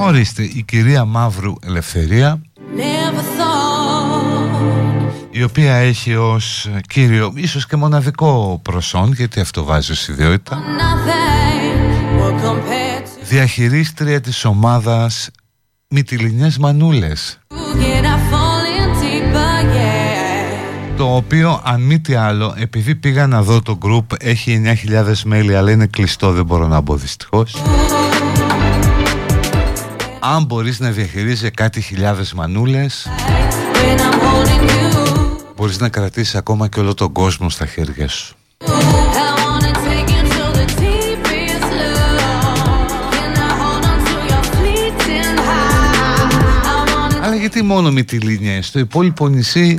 [0.00, 2.40] Ορίστε η κυρία Μαύρου Ελευθερία
[5.30, 10.62] η οποία έχει ως κύριο ίσως και μοναδικό προσόν γιατί αυτό βάζει ως ιδιότητα
[13.32, 15.30] διαχειρίστρια της ομάδας
[15.88, 17.38] Μυτιλινιές Μανούλες.
[20.96, 25.56] Το οποίο αν μη τι άλλο επειδή πήγα να δω το group έχει 9.000 μέλη
[25.56, 27.62] αλλά είναι κλειστό δεν μπορώ να μπω δυστυχώς.
[30.20, 33.08] Αν μπορείς να διαχειρίζεσαι κάτι χιλιάδες μανούλες
[35.56, 38.36] μπορείς να κρατήσεις ακόμα και όλο τον κόσμο στα χέρια σου
[47.42, 49.78] γιατί μόνο με τη λίνια στο υπόλοιπο νησί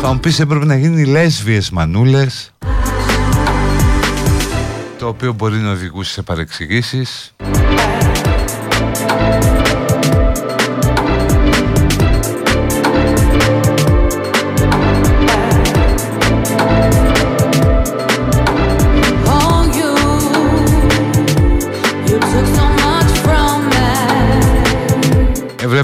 [0.00, 2.50] θα μου πεις έπρεπε να γίνει λέσβιες μανούλες
[4.98, 7.34] το οποίο μπορεί να οδηγούσε σε παρεξηγήσεις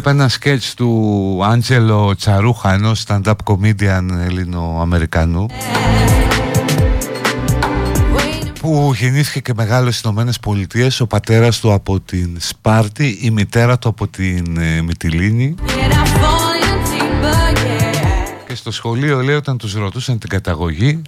[0.00, 5.46] Έβλεπα ένα σκέτς του Άντζελο Τσαρούχα ενός stand-up comedian Ελληνοαμερικανού
[8.60, 11.00] που γεννήθηκε και μεγάλο στις Ηνωμένες Πολιτείες.
[11.00, 15.54] Ο πατέρας του από την Σπάρτη η μητέρα του από την ε, Μυτιλίνη.
[18.46, 21.02] Και στο σχολείο λέει όταν τους ρωτούσαν την καταγωγή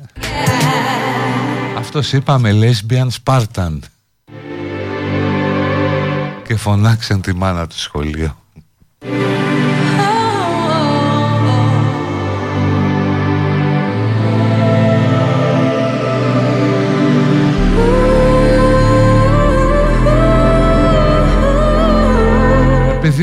[1.78, 3.78] αυτός είπαμε lesbian Spartan
[6.46, 8.36] και φωνάξαν τη μάνα του σχολείο
[9.02, 9.14] παιδί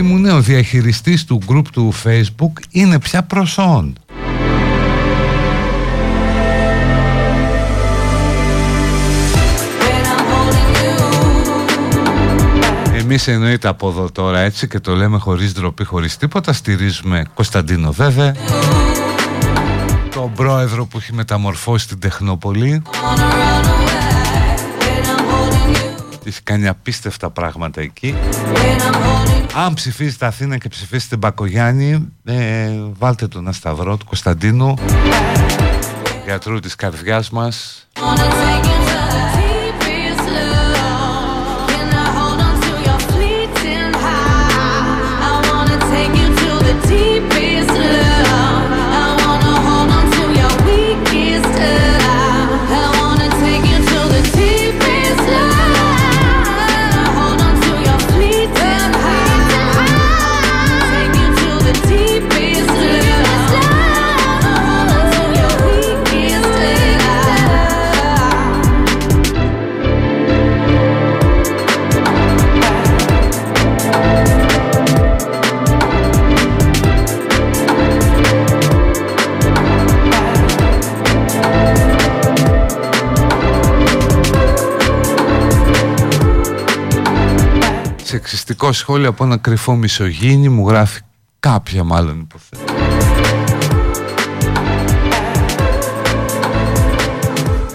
[0.01, 3.93] μου ναι, ο διαχειριστής του group του facebook είναι πια προσόν
[13.11, 16.53] Εμείς εννοείται από εδώ τώρα έτσι και το λέμε χωρίς ντροπή, χωρίς τίποτα.
[16.53, 18.35] Στηρίζουμε Κωνσταντίνο βέβαια.
[20.13, 22.81] Τον πρόεδρο που έχει μεταμορφώσει την Τεχνόπολη.
[26.23, 28.15] Έχει κάνει απίστευτα πράγματα εκεί.
[29.53, 34.73] Αν ψηφίζετε Αθήνα και ψηφίσετε Μπακογιάννη ε, Βάλτε τον ένα σταυρό του Κωνσταντίνου.
[36.25, 37.87] Γιατρού της καρδιάς μας
[88.59, 91.01] σεξιστικό σχόλιο από ένα κρυφό μισογίνη μου γράφει
[91.39, 92.73] κάποια μάλλον υποθέτω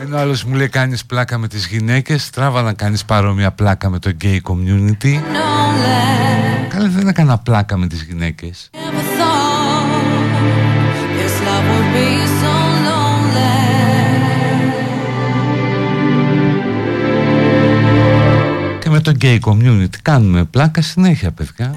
[0.00, 3.98] Ενώ άλλος μου λέει κάνεις πλάκα με τις γυναίκες Τράβα να κάνεις παρόμοια πλάκα με
[3.98, 5.20] το gay community
[6.68, 8.70] Καλά δεν έκανα πλάκα με τις γυναίκες
[18.94, 19.96] με το gay community.
[20.02, 21.74] Κάνουμε πλάκα συνέχεια παιδιά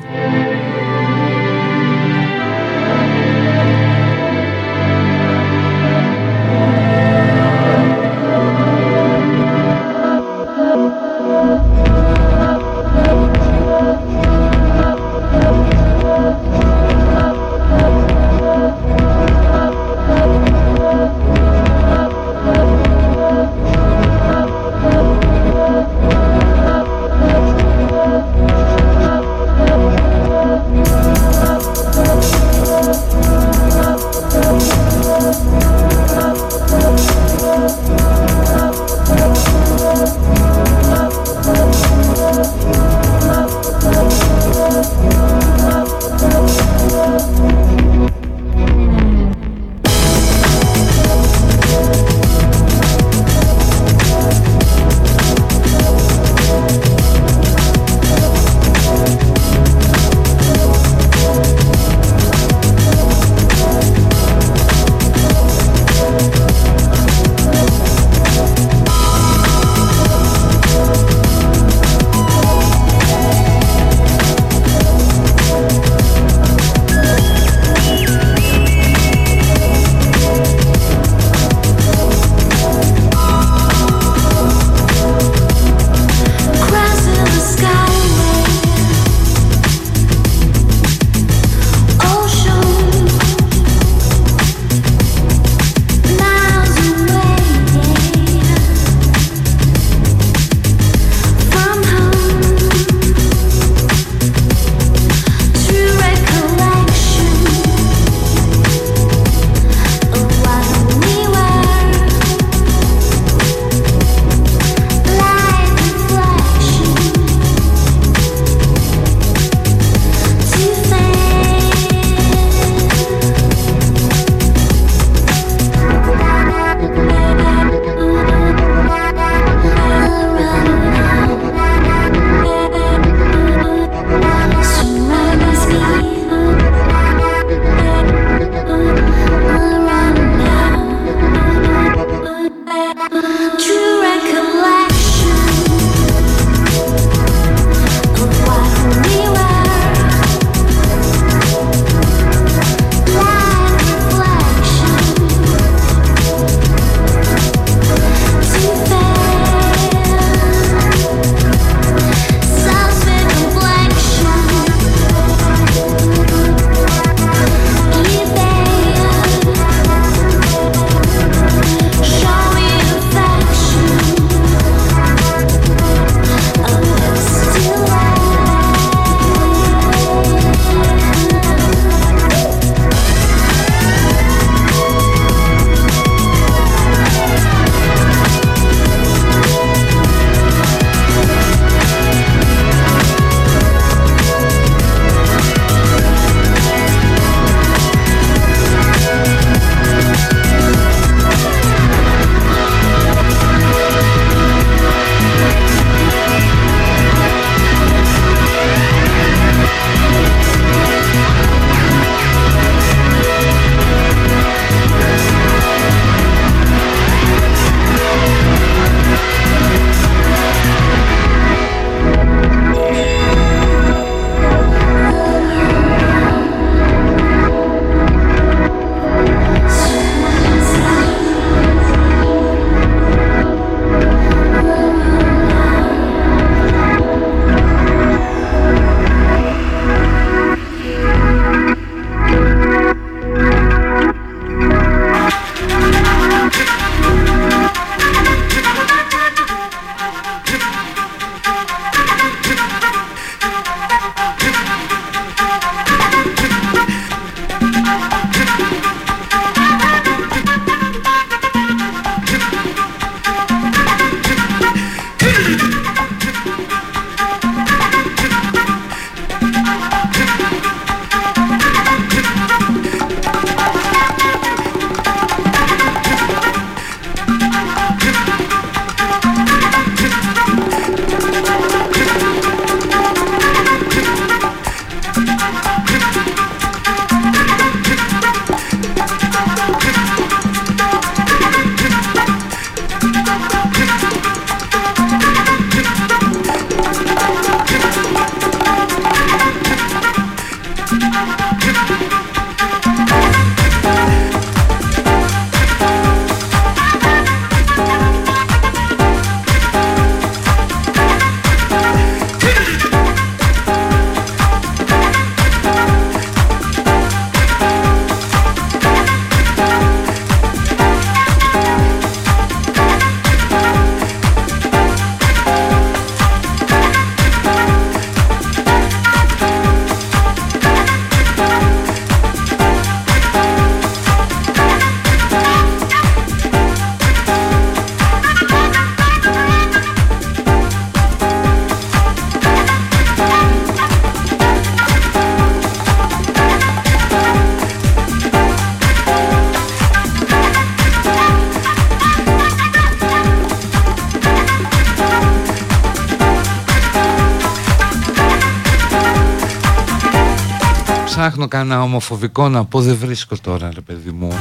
[361.48, 364.34] Ψάχνω κανένα ομοφοβικό να πω, δεν βρίσκω τώρα ρε παιδί μου.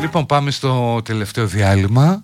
[0.00, 2.22] Λοιπόν πάμε στο τελευταίο διάλειμμα.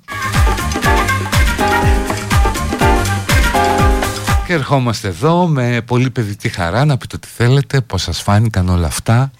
[4.46, 8.86] Και ερχόμαστε εδώ με πολύ παιδική χαρά να πείτε τι θέλετε, πώς σας φάνηκαν όλα
[8.86, 9.30] αυτά.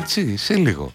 [0.00, 0.92] Έτσι, σε λίγο.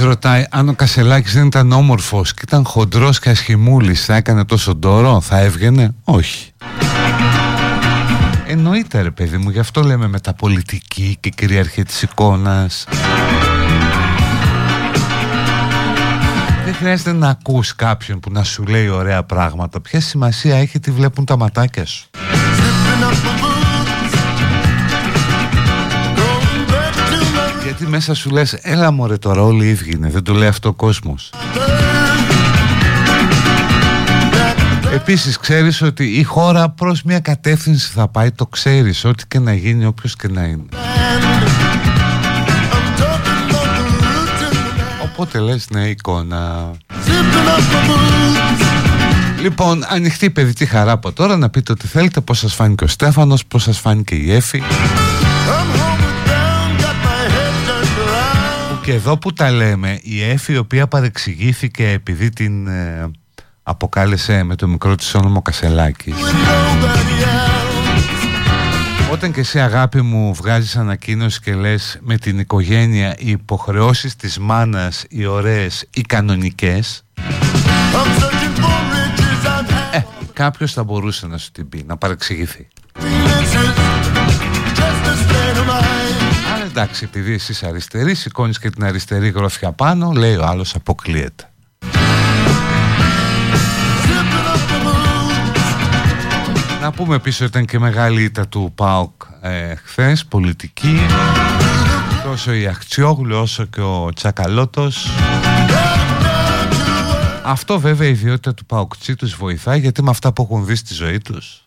[0.00, 4.74] Ρωτάει αν ο Κασελάκης δεν ήταν όμορφος και ήταν χοντρός και ασχημούλης θα έκανε τόσο
[4.74, 6.52] ντόρο, θα έβγαινε, όχι.
[8.46, 12.84] Εννοείται ρε παιδί μου, γι' αυτό λέμε μεταπολιτική και κυριαρχία της εικόνας.
[16.64, 19.80] Δεν χρειάζεται να ακούς κάποιον που να σου λέει ωραία πράγματα.
[19.80, 22.10] Ποια σημασία έχει τι βλέπουν τα ματάκια σου.
[27.64, 30.68] Γιατί μέσα σου λες Έλα μωρέ τώρα όλοι οι ίδιοι είναι Δεν το λέει αυτό
[30.68, 31.30] ο κόσμος
[34.94, 39.54] Επίσης ξέρεις ότι η χώρα προς μια κατεύθυνση θα πάει Το ξέρεις ό,τι και να
[39.54, 40.64] γίνει όποιος και να είναι.
[45.02, 46.70] Οπότε λες ναι εικόνα.
[49.40, 53.46] Λοιπόν, ανοιχτή παιδική χαρά από τώρα να πείτε ό,τι θέλετε Πώς σας φάνηκε ο Στέφανος,
[53.46, 54.62] πώς σας φάνηκε η Έφη
[58.84, 63.10] Και εδώ που τα λέμε, η Εφη η οποία παρεξηγήθηκε επειδή την ε,
[63.62, 66.14] αποκάλεσε με το μικρό της όνομα Κασελάκης.
[69.12, 74.38] Όταν και εσύ αγάπη μου βγάζεις ανακοίνωση και λες με την οικογένεια οι υποχρεώσεις της
[74.38, 77.04] μάνας οι ωραίες οι κανονικές
[79.92, 80.02] ε,
[80.32, 82.68] κάποιος θα μπορούσε να σου την πει, να παρεξηγηθεί
[86.76, 91.50] εντάξει, επειδή εσύ αριστερή, σηκώνεις και την αριστερή γροθιά πάνω, λέει ο άλλος αποκλείεται.
[96.80, 101.00] Να πούμε πίσω ήταν και μεγάλη ήττα του ΠΑΟΚ ε, χθες, πολιτική.
[102.24, 105.08] Τόσο η Αχτσιόγλου όσο και ο Τσακαλώτος.
[107.44, 110.94] Αυτό βέβαια η ιδιότητα του ΠΑΟΚ τους βοηθάει γιατί με αυτά που έχουν δει στη
[110.94, 111.64] ζωή τους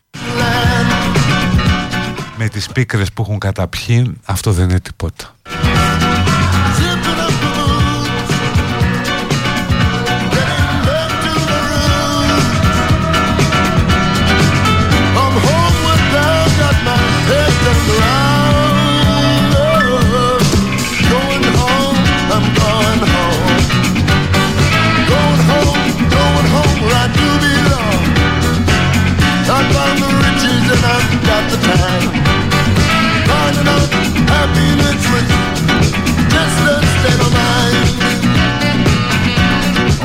[2.38, 5.36] με με τις πίκρες που έχουν καταπιεί αυτό δεν είναι τίποτα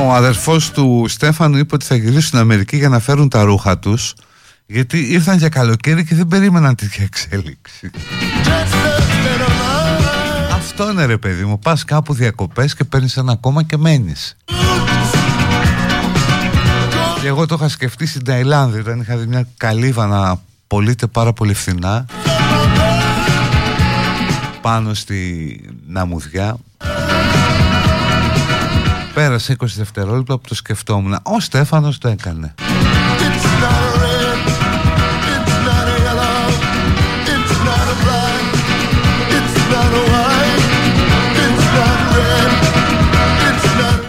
[0.03, 3.79] Ο αδερφός του Στέφανου είπε ότι θα γυρίσουν στην Αμερική για να φέρουν τα ρούχα
[3.79, 4.15] τους
[4.67, 7.91] γιατί ήρθαν για καλοκαίρι και δεν περίμεναν τέτοια εξέλιξη.
[10.53, 14.37] Αυτό είναι ρε παιδί μου, πας κάπου διακοπές και παίρνεις ένα κόμμα και μένεις.
[17.21, 21.33] Και εγώ το είχα σκεφτεί στην Ταϊλάνδη όταν είχα δει μια καλύβα να πωλείται πάρα
[21.33, 22.07] πολύ φθηνά
[24.63, 26.57] πάνω στη Ναμουδιά
[29.15, 31.19] Πέρασε 20 δευτερόλεπτα που το σκεφτόμουν.
[31.23, 32.55] Ο Στέφανος το έκανε.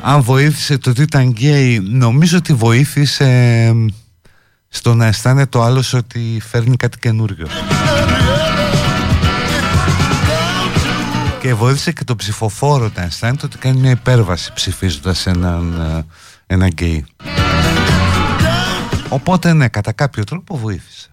[0.06, 3.74] Αν βοήθησε το ότι ήταν γκέι Νομίζω ότι βοήθησε
[4.70, 7.48] Στο να αισθάνεται το άλλος ότι φέρνει κάτι καινούριο
[11.44, 16.06] Και βοήθησε και το ψηφοφόρο να αισθάνεται ότι κάνει μια υπέρβαση ψηφίζοντας έναν, ε,
[16.48, 17.06] ένα γκέι.
[19.10, 21.10] Οπότε ναι, κατά κάποιο τρόπο βοήθησε.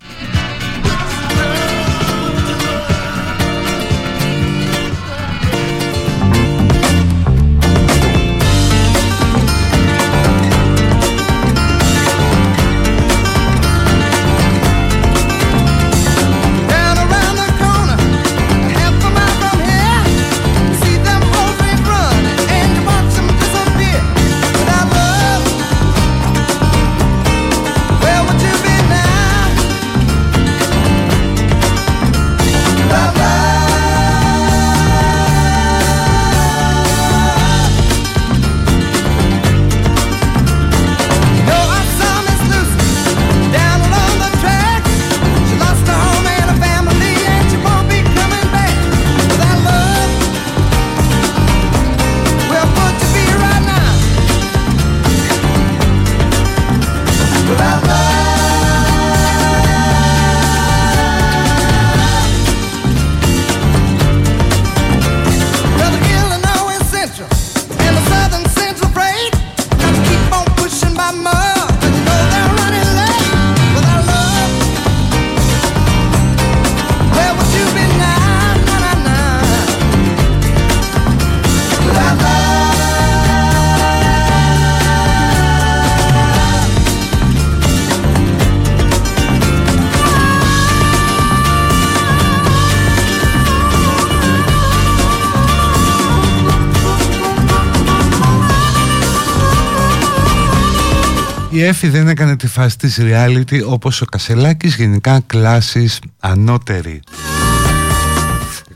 [101.60, 107.02] Η Εφη δεν έκανε τη φάση της reality όπως ο Κασελάκης γενικά κλάσεις ανώτερη.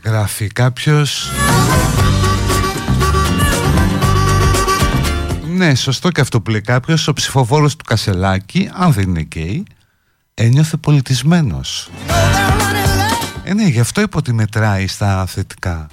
[0.03, 1.31] Γράφει κάποιος...
[5.55, 9.65] Ναι, σωστό και αυτό που λέει κάποιος, ο ψηφοφόρος του Κασελάκη, αν δεν είναι γκέι,
[10.33, 11.89] ένιωθε πολιτισμένος.
[13.43, 15.87] Ε, ναι, γι' αυτό είπε ότι μετράει στα θετικά.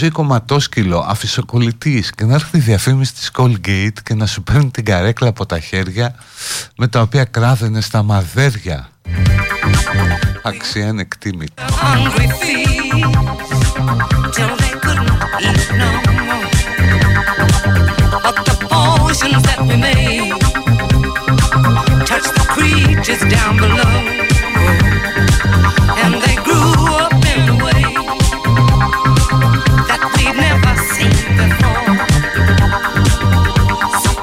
[0.00, 4.84] Ζωή κομματόσκυλο, αφισοκολλητής και να έρχεται η διαφήμιση της Colgate και να σου παίρνει την
[4.84, 6.14] καρέκλα από τα χέρια
[6.76, 8.88] με τα οποία κράδαινε στα μαδέρια.
[10.42, 11.52] Αξία ανεκτήμητη.
[23.30, 24.29] down below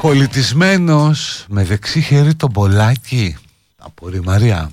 [0.00, 3.36] Πολιτισμένος με δεξί χέρι το μπολάκι
[3.76, 4.70] από Μαρία.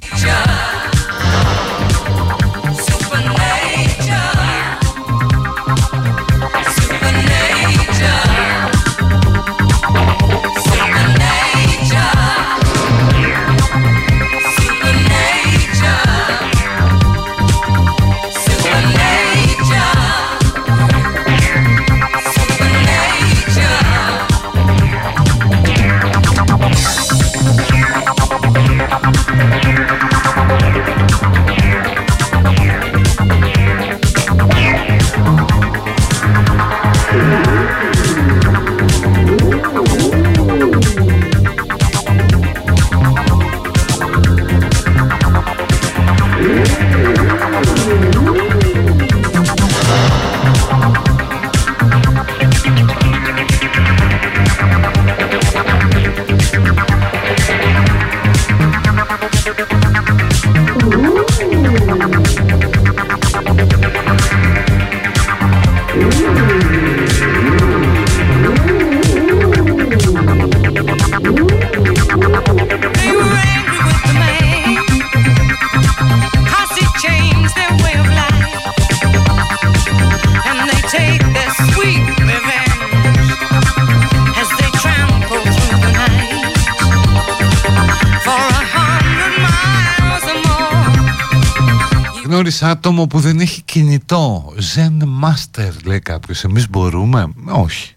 [92.25, 94.53] Γνώρισα άτομο που δεν έχει κινητό.
[94.75, 96.43] Zen Master λέει κάποιος.
[96.43, 97.95] Εμείς μπορούμε; Όχι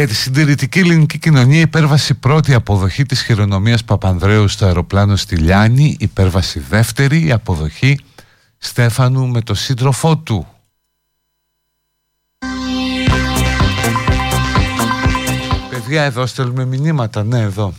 [0.00, 5.96] Για τη συντηρητική ελληνική κοινωνία υπέρβαση πρώτη αποδοχή της χειρονομίας Παπανδρέου στο αεροπλάνο στη Λιάνη
[5.98, 7.98] υπέρβαση δεύτερη η αποδοχή
[8.58, 10.46] Στέφανου με το σύντροφό του.
[15.70, 17.72] Παιδιά εδώ στέλνουμε μηνύματα, ναι εδώ.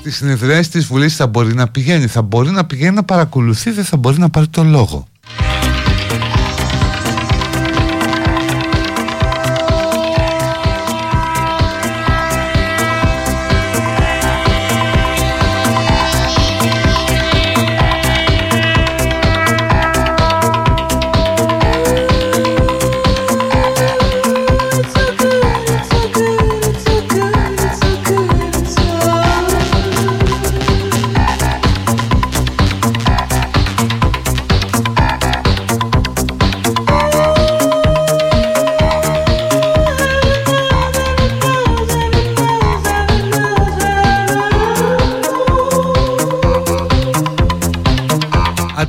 [0.00, 2.06] Στη συνεδριάση της Βουλής θα μπορεί να πηγαίνει.
[2.06, 5.06] Θα μπορεί να πηγαίνει να παρακολουθεί Δεν θα μπορεί να πάρει το λόγο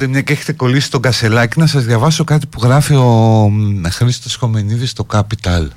[0.03, 3.51] μια και έχετε κολλήσει τον κασελάκι να σας διαβάσω κάτι που γράφει ο
[3.89, 5.67] Χρήστος Χομενίδης στο Capital.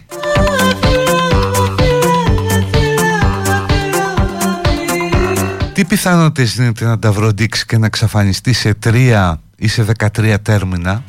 [5.72, 9.84] Τι πιθανότητες είναι να τα βροντίξει και να εξαφανιστεί σε τρία ή σε
[10.16, 11.04] 13 τέρμινα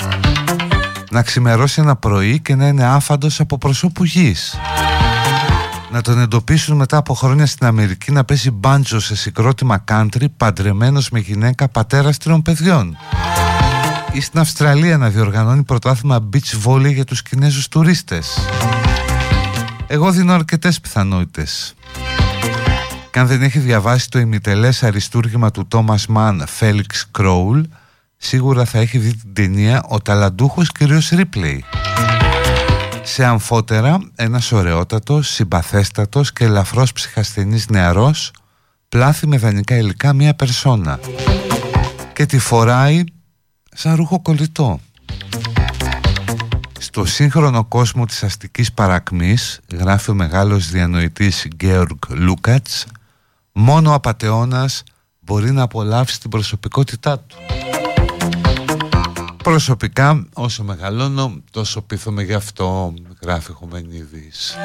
[1.10, 4.56] να ξημερώσει ένα πρωί και να είναι άφαντος από προσώπου γης;
[5.92, 11.10] Να τον εντοπίσουν μετά από χρόνια στην Αμερική να παίζει μπάντζο σε συγκρότημα country παντρεμένος
[11.10, 12.98] με γυναίκα πατέρας τριών παιδιών.
[14.12, 18.40] Ή στην Αυστραλία να διοργανώνει πρωτάθλημα beach volley για τους Κινέζους τουρίστες.
[19.88, 21.74] Εγώ δίνω αρκετές πιθανότητες.
[23.12, 27.62] Και αν δεν έχει διαβάσει το ημιτελές αριστούργημα του Τόμας Μαν Φέλιξ Κρόουλ
[28.18, 30.78] σίγουρα θα έχει δει την ταινία «Ο ταλαντούχος κ.
[31.12, 31.64] Ρίπλεϊ»
[33.12, 38.32] Σε αμφότερα ένας ωραιότατος, συμπαθέστατος και ελαφρώς ψυχασθενής νεαρός
[38.90, 41.00] πλάθει με δανεικά υλικά μία περσόνα
[42.14, 43.04] και τη φοράει
[43.72, 44.80] σαν ρούχο κολλητό.
[46.80, 52.86] Στο σύγχρονο κόσμο της αστικής παρακμής γράφει ο μεγάλος διανοητής Γκέοργ Λούκατς
[53.52, 54.84] μόνο ο απατεώνας
[55.20, 57.38] μπορεί να απολαύσει την προσωπικότητά του.
[59.50, 64.58] Προσωπικά όσο μεγαλώνω τόσο πείθομαι γι' αυτό γράφει Χωμενίδης.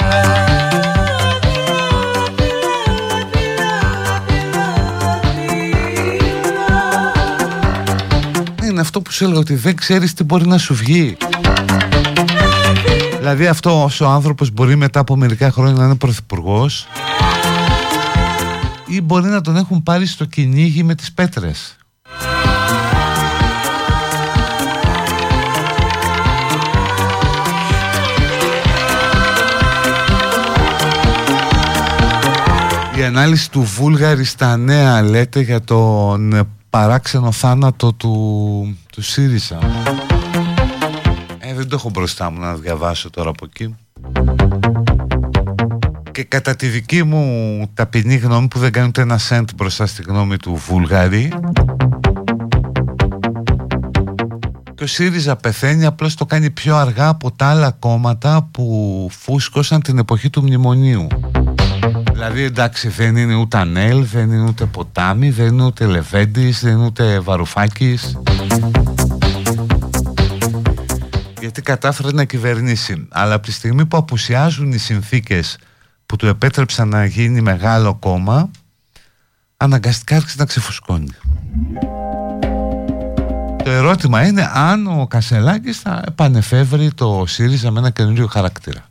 [8.65, 11.17] Είναι αυτό που σου έλεγα ότι δεν ξέρεις τι μπορεί να σου βγει.
[13.19, 16.87] Δηλαδή αυτό ο άνθρωπος μπορεί μετά από μερικά χρόνια να είναι πρωθυπουργός
[18.87, 21.77] ή μπορεί να τον έχουν πάρει στο κυνήγι με τις πέτρες.
[32.97, 39.59] Η ανάλυση του Βούλγαρη στα νέα λέτε για τον παράξενο θάνατο του, του ΣΥΡΙΖΑ.
[41.39, 43.77] Ε, δεν το έχω μπροστά μου να διαβάσω τώρα από εκεί.
[46.13, 50.03] Και κατά τη δική μου ταπεινή γνώμη που δεν κάνει ούτε ένα σέντ μπροστά στη
[50.03, 51.33] γνώμη του Βουλγαρή
[54.75, 59.83] και ο ΣΥΡΙΖΑ πεθαίνει απλώς το κάνει πιο αργά από τα άλλα κόμματα που φούσκωσαν
[59.83, 61.07] την εποχή του μνημονίου.
[62.27, 66.73] Δηλαδή εντάξει δεν είναι ούτε Ανέλ, δεν είναι ούτε Ποτάμι, δεν είναι ούτε Λεβέντης, δεν
[66.73, 68.19] είναι ούτε Βαρουφάκης
[71.41, 75.59] γιατί κατάφερε να κυβερνήσει αλλά από τη στιγμή που απουσιάζουν οι συνθήκες
[76.07, 78.51] που του επέτρεψαν να γίνει μεγάλο κόμμα
[79.57, 81.13] αναγκαστικά άρχισε να ξεφουσκώνει.
[83.65, 88.89] Το ερώτημα είναι αν ο Κασελάκης θα επανεφεύρει το ΣΥΡΙΖΑ με ένα καινούριο χαρακτήρα.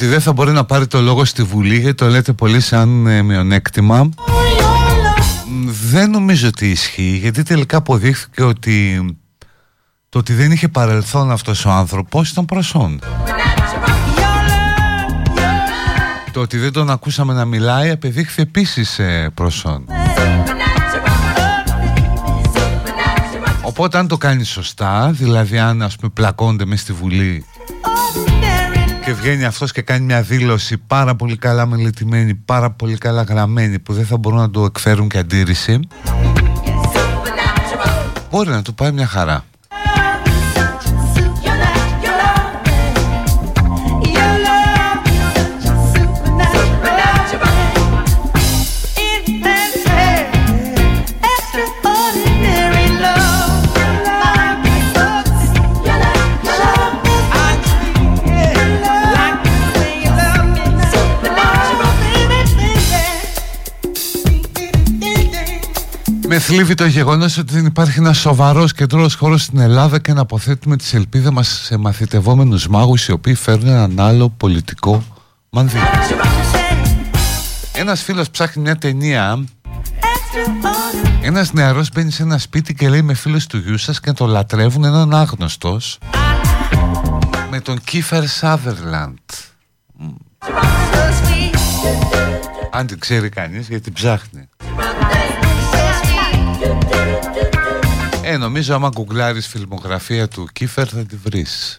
[0.00, 3.06] Ότι δεν θα μπορεί να πάρει το λόγο στη Βουλή γιατί το λέτε πολύ σαν
[3.06, 4.08] ε, μειονέκτημα.
[5.90, 9.04] Δεν νομίζω ότι ισχύει γιατί τελικά αποδείχθηκε ότι
[10.08, 13.00] το ότι δεν είχε παρελθόν αυτός ο άνθρωπος ήταν προσόν
[16.32, 19.84] το ότι δεν τον ακούσαμε να μιλάει απεδείχθη επίσης ε, προσόν
[23.62, 27.44] Οπότε αν το κάνει σωστά, δηλαδή αν ας πούμε πλακώνται μες στη Βουλή
[29.04, 33.78] και βγαίνει αυτός και κάνει μια δήλωση πάρα πολύ καλά μελετημένη, πάρα πολύ καλά γραμμένη
[33.78, 35.80] που δεν θα μπορούν να του εκφέρουν και αντίρρηση
[38.30, 39.44] μπορεί να του πάει μια χαρά.
[66.40, 70.76] Θλίβει το γεγονός ότι δεν υπάρχει ένας σοβαρός κεντρό χώρος στην Ελλάδα και να αποθέτουμε
[70.76, 75.04] τι ελπίδε μας σε μαθητευόμενους μάγους οι οποίοι φέρνουν έναν άλλο πολιτικό
[75.50, 75.80] μανδύα.
[77.72, 79.44] Ένας φίλος ψάχνει μια ταινία.
[81.22, 84.26] Ένας νεαρός μπαίνει σε ένα σπίτι και λέει με φίλους του γιού σας και το
[84.26, 85.98] λατρεύουν έναν άγνωστος
[87.50, 89.18] με τον Κίφερ Σάδερλαντ.
[92.70, 94.48] Αν την ξέρει κανείς γιατί ψάχνει.
[98.32, 101.76] Ε, νομίζω άμα γκουγκλάρεις φιλμογραφία του Κίφερ θα τη βρεις.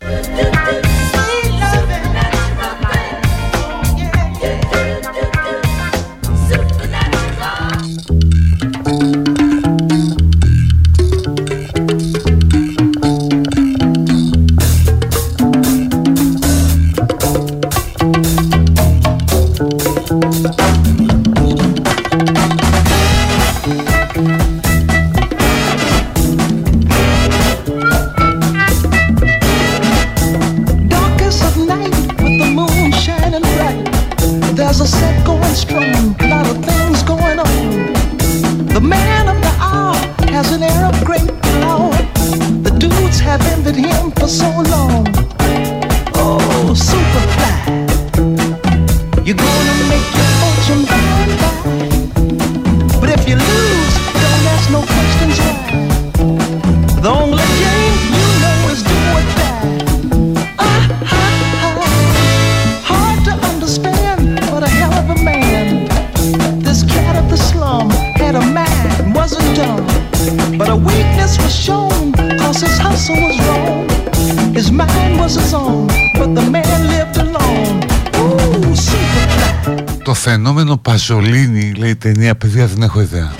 [80.21, 83.31] Φαινόμενο Παζολίνη λέει η ταινία παιδιά δεν έχω ιδέα.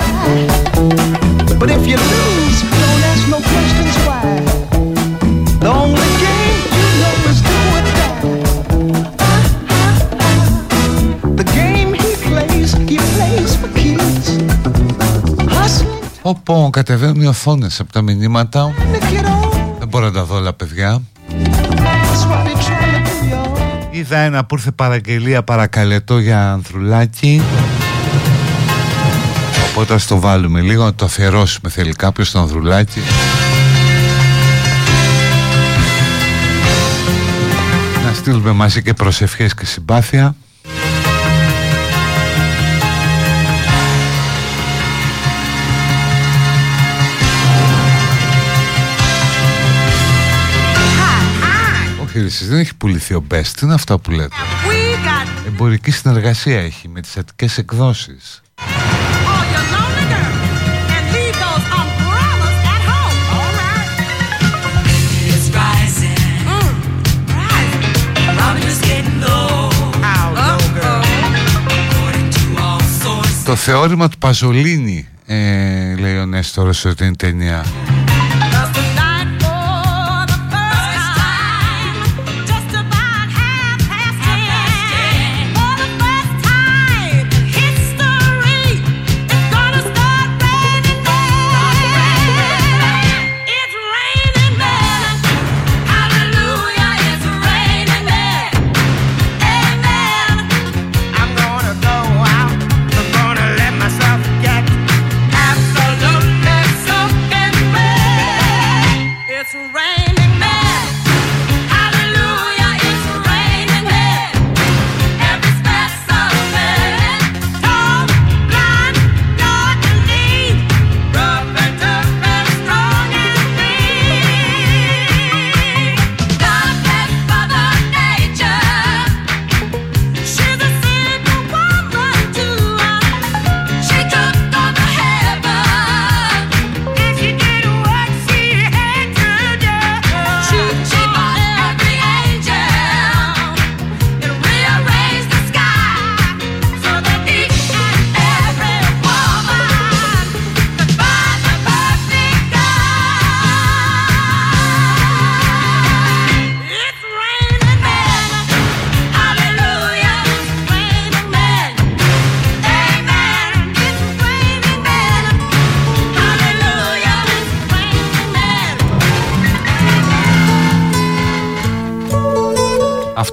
[16.22, 18.74] Όπω κατεβαίνουν οι οθόνες από τα μηνύματα.
[19.80, 21.02] Δεν μπορώ να τα δω όλα παιδιά
[24.02, 27.42] Είδα ένα που ήρθε παραγγελία παρακαλετό για ανθρουλάκι.
[29.70, 33.00] Οπότε ας το βάλουμε λίγο να το αφιερώσουμε θέλει κάποιος στο ανθρουλάκι.
[38.06, 40.36] Να στείλουμε μαζί και προσευχές και συμπάθεια
[52.12, 53.48] επιχείρησης δεν έχει πουληθεί ο Best.
[53.56, 54.36] Τι είναι αυτά που λέτε;
[55.48, 58.42] Εμπορική συνεργασία έχει με τις αττικές εκδόσεις.
[73.46, 77.66] Το θεώρημα του Παζολίνη ε, λέει ο Νέστορος ότι είναι ταινία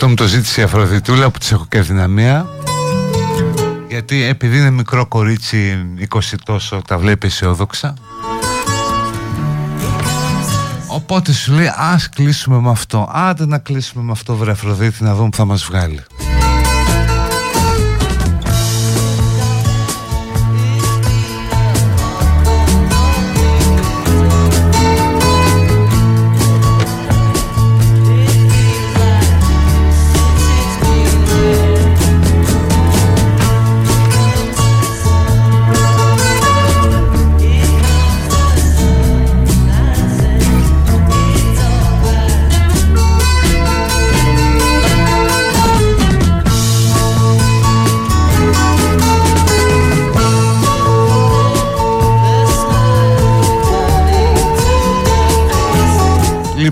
[0.08, 2.48] Αυτό μου το ζήτησε η Αφροδιτούλα που της έχω και δυναμία
[3.88, 7.94] Γιατί επειδή είναι μικρό κορίτσι 20 τόσο τα βλέπει αισιόδοξα.
[10.86, 13.10] Οπότε σου λέει ας κλείσουμε με αυτό.
[13.12, 16.00] Άντε να κλείσουμε με αυτό βρε Αφροδίτη να δούμε που θα μας βγάλει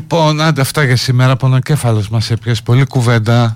[0.08, 1.36] Λοιπόν, άντε αυτά για σήμερα.
[1.36, 3.54] Πονοκέφαλος μας έπιασε πολύ κουβέντα.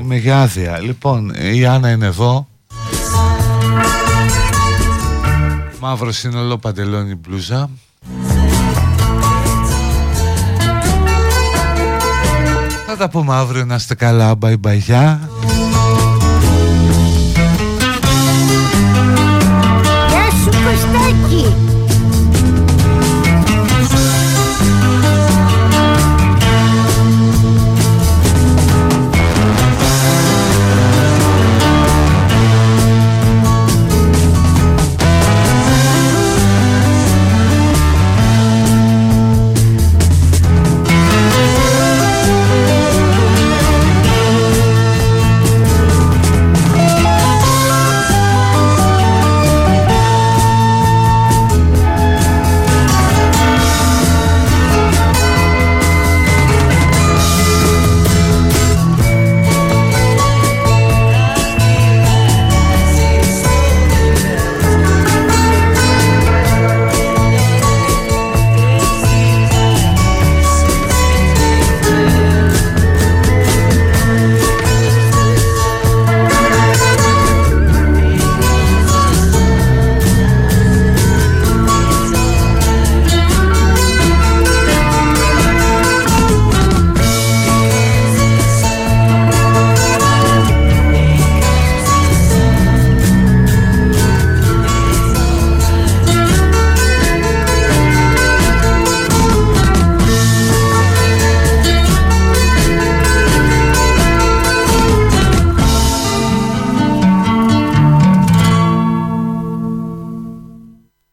[0.00, 0.78] Είμαι για άδεια.
[0.80, 2.46] Λοιπόν, η Άννα είναι εδώ.
[5.80, 7.70] Μαύρος σύνολο, παντελόνι, μπλούζα.
[12.86, 14.34] Θα τα πούμε αύριο να είστε καλά.
[14.40, 14.78] Bye bye,